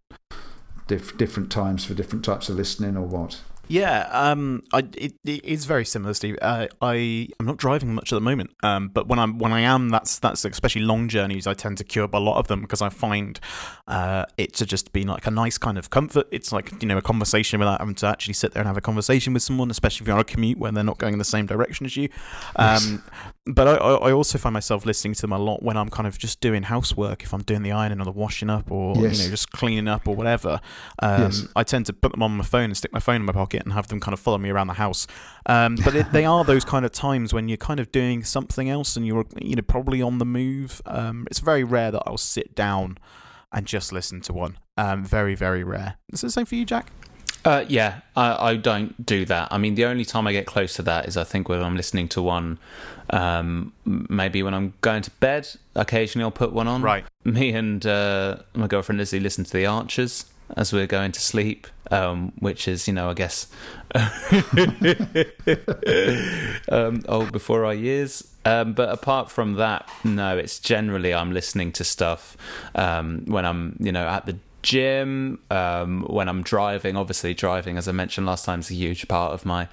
[0.88, 3.42] diff- different times for different types of listening, or what?
[3.68, 6.38] Yeah, um, I, it, it is very similar, Steve.
[6.42, 9.62] Uh, I I'm not driving much at the moment, um, but when I'm when I
[9.62, 11.48] am, that's that's especially long journeys.
[11.48, 13.40] I tend to queue up a lot of them because I find
[13.88, 16.28] uh, it to just be like a nice kind of comfort.
[16.32, 18.82] It's like you know a conversation without having to actually sit there and have a
[18.82, 21.26] conversation with someone, especially if you're on a commute when they're not going in the
[21.26, 22.10] same direction as you.
[22.58, 23.04] Um,
[23.48, 26.06] but I, I I also find myself listening to them a lot when I'm kind
[26.06, 27.24] of just doing housework.
[27.24, 29.18] If I'm doing the ironing or the washing up or Yes.
[29.18, 30.62] you know just cleaning up or whatever,
[31.00, 31.48] um, Yes.
[31.56, 33.55] I tend to put them on my phone and stick my phone in my pocket
[33.64, 35.08] and have them kind of follow me around the house.
[35.46, 38.70] Um, but it, they are those kind of times when you're kind of doing something
[38.70, 40.82] else and you're you know probably on the move.
[40.86, 42.98] Um, it's very rare that I'll sit down
[43.52, 44.58] and just listen to one.
[44.78, 45.96] Um, very very rare.
[46.12, 46.92] Is it the same for you, Jack?
[47.46, 49.50] Uh, yeah, I, I don't do that.
[49.52, 51.76] I mean, the only time I get close to that is I think when I'm
[51.76, 52.58] listening to one,
[53.12, 55.48] um, maybe when I'm going to bed.
[55.76, 56.82] Occasionally, I'll put one on.
[56.82, 57.06] Right.
[57.24, 60.26] Me and uh, my girlfriend Lizzie listen to The Archers
[60.56, 63.48] as we're going to sleep, um, which is, you know, I guess,
[66.70, 68.28] um, old before our years.
[68.46, 72.38] Um, but apart from that, no, it's generally I'm listening to stuff
[72.76, 76.98] um, when I'm, you know, at the gym, um, when I'm driving.
[76.98, 79.70] Obviously, driving, as I mentioned last time, is a huge part of my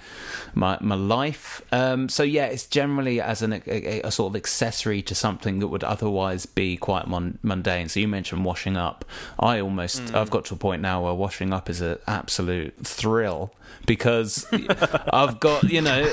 [0.54, 1.62] my my life.
[1.72, 5.68] Um, so yeah, it's generally as an, a, a, sort of accessory to something that
[5.68, 7.88] would otherwise be quite mon- mundane.
[7.88, 9.06] So you mentioned washing up.
[9.38, 10.14] I almost mm.
[10.14, 13.54] I've got to a point now where washing up is an absolute thrill
[13.86, 14.46] because
[15.12, 16.08] I've got you know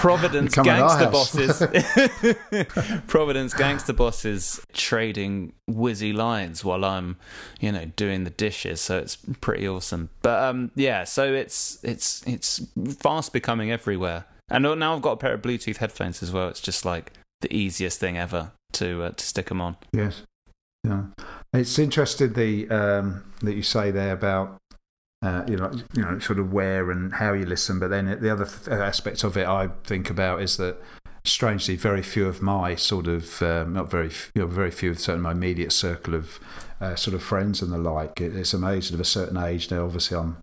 [0.00, 1.62] Providence gangster bosses,
[3.06, 7.16] Providence gangster bosses trading whizzy lines while I'm
[7.60, 8.80] you know doing the dishes.
[8.80, 10.10] So it's pretty awesome.
[10.22, 12.66] But um, yeah, so it's it's it's
[13.00, 14.24] fast becoming everywhere.
[14.48, 16.48] And now I've got a pair of Bluetooth headphones as well.
[16.48, 19.76] It's just like the easiest thing ever to uh, to stick them on.
[19.92, 20.22] Yes.
[20.84, 21.04] Yeah.
[21.52, 24.58] It's interesting the um, that you say there about
[25.22, 27.78] uh, you know, you know, sort of where and how you listen.
[27.78, 30.76] But then the other th- aspect of it I think about is that
[31.24, 35.00] strangely, very few of my sort of um, not very you know, very few of
[35.00, 36.38] certainly my immediate circle of
[36.80, 38.20] uh, sort of friends and the like.
[38.20, 39.84] It, it's amazing of a certain age now.
[39.84, 40.38] Obviously, I'm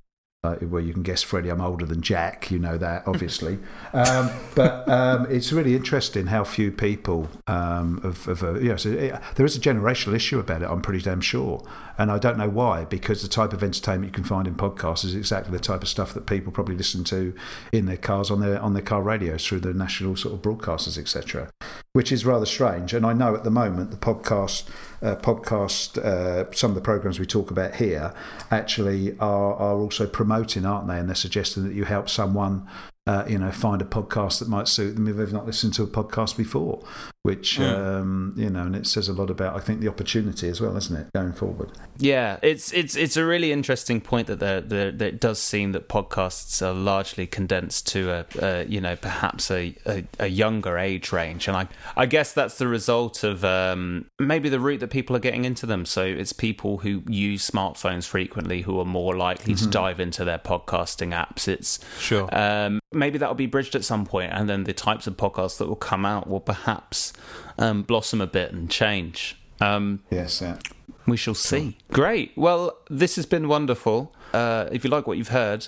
[0.46, 2.52] uh, well, you can guess, Freddie, I'm older than Jack.
[2.52, 3.60] You know that, obviously.
[3.94, 8.76] um, but um, it's really interesting how few people um, of, of a, you know,
[8.76, 10.70] so it, there is a generational issue about it.
[10.70, 11.66] I'm pretty damn sure,
[11.98, 12.84] and I don't know why.
[12.84, 15.88] Because the type of entertainment you can find in podcasts is exactly the type of
[15.88, 17.34] stuff that people probably listen to
[17.72, 20.98] in their cars on their on their car radios through the national sort of broadcasters,
[20.98, 21.50] etc.
[21.94, 22.94] Which is rather strange.
[22.94, 24.68] And I know at the moment the podcast
[25.04, 28.14] uh, podcast, uh, some of the programs we talk about here
[28.52, 30.98] actually are, are also promoting, aren't they?
[30.98, 32.68] And they're suggesting that you help someone
[33.06, 35.84] uh, you know, find a podcast that might suit them if they've not listened to
[35.84, 36.82] a podcast before,
[37.24, 37.78] which, mm.
[37.78, 40.78] um, you know, and it says a lot about, I think, the opportunity as well,
[40.78, 41.72] isn't it, going forward?
[41.98, 45.74] Yeah, it's it's it's a really interesting point that there, there, there it does seem
[45.74, 50.78] that podcasts are largely condensed to a, a you know, perhaps a, a, a, younger
[50.78, 54.92] age range, and I I guess that's the result of um, maybe the route that
[54.92, 55.86] people are getting into them.
[55.86, 59.66] So it's people who use smartphones frequently who are more likely mm-hmm.
[59.66, 61.50] to dive into their podcasting apps.
[61.50, 62.30] It's sure.
[62.32, 65.68] Um, maybe that'll be bridged at some point, and then the types of podcasts that
[65.68, 67.14] will come out will perhaps
[67.58, 69.38] um, blossom a bit and change.
[69.60, 70.58] Um, yes, yeah.
[71.06, 71.78] We shall see.
[71.92, 72.32] Great.
[72.36, 74.14] Well, this has been wonderful.
[74.34, 75.68] Uh, if you like what you've heard,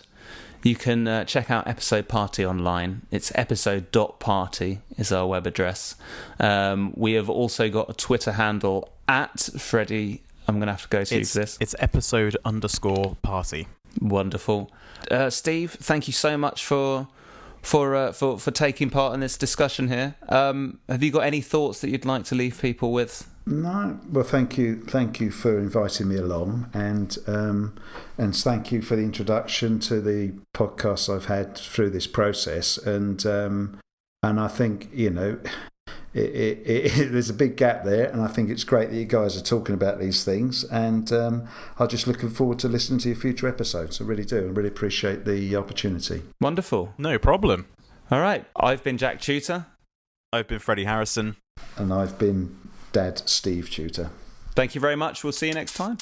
[0.64, 3.06] you can uh, check out Episode Party online.
[3.12, 5.96] It's episode.party is our web address.
[6.40, 10.24] Um, we have also got a Twitter handle at Freddie.
[10.48, 11.58] I'm going to have to go to it's, this.
[11.60, 13.68] It's episode underscore party.
[14.02, 14.72] Wonderful.
[15.12, 17.08] Uh, Steve, thank you so much for
[17.66, 20.16] for uh, for for taking part in this discussion here.
[20.30, 23.30] Um, have you got any thoughts that you'd like to leave people with?
[23.48, 27.76] No, well, thank you, thank you for inviting me along, and um,
[28.18, 33.24] and thank you for the introduction to the podcast I've had through this process, and
[33.26, 33.80] um,
[34.24, 35.40] and I think you know
[36.14, 39.06] it, it, it, there's a big gap there, and I think it's great that you
[39.06, 40.64] guys are talking about these things.
[40.66, 44.00] And um, I'm just looking forward to listening to your future episodes.
[44.00, 44.40] I really do.
[44.40, 46.24] and really appreciate the opportunity.
[46.40, 46.94] Wonderful.
[46.98, 47.68] No problem.
[48.12, 48.46] All right.
[48.56, 49.66] I've been Jack Tutor.
[50.32, 51.38] I've been Freddie Harrison.
[51.78, 52.58] And I've been
[52.92, 54.10] Dad Steve Tutor.
[54.54, 55.24] Thank you very much.
[55.24, 55.98] We'll see you next time.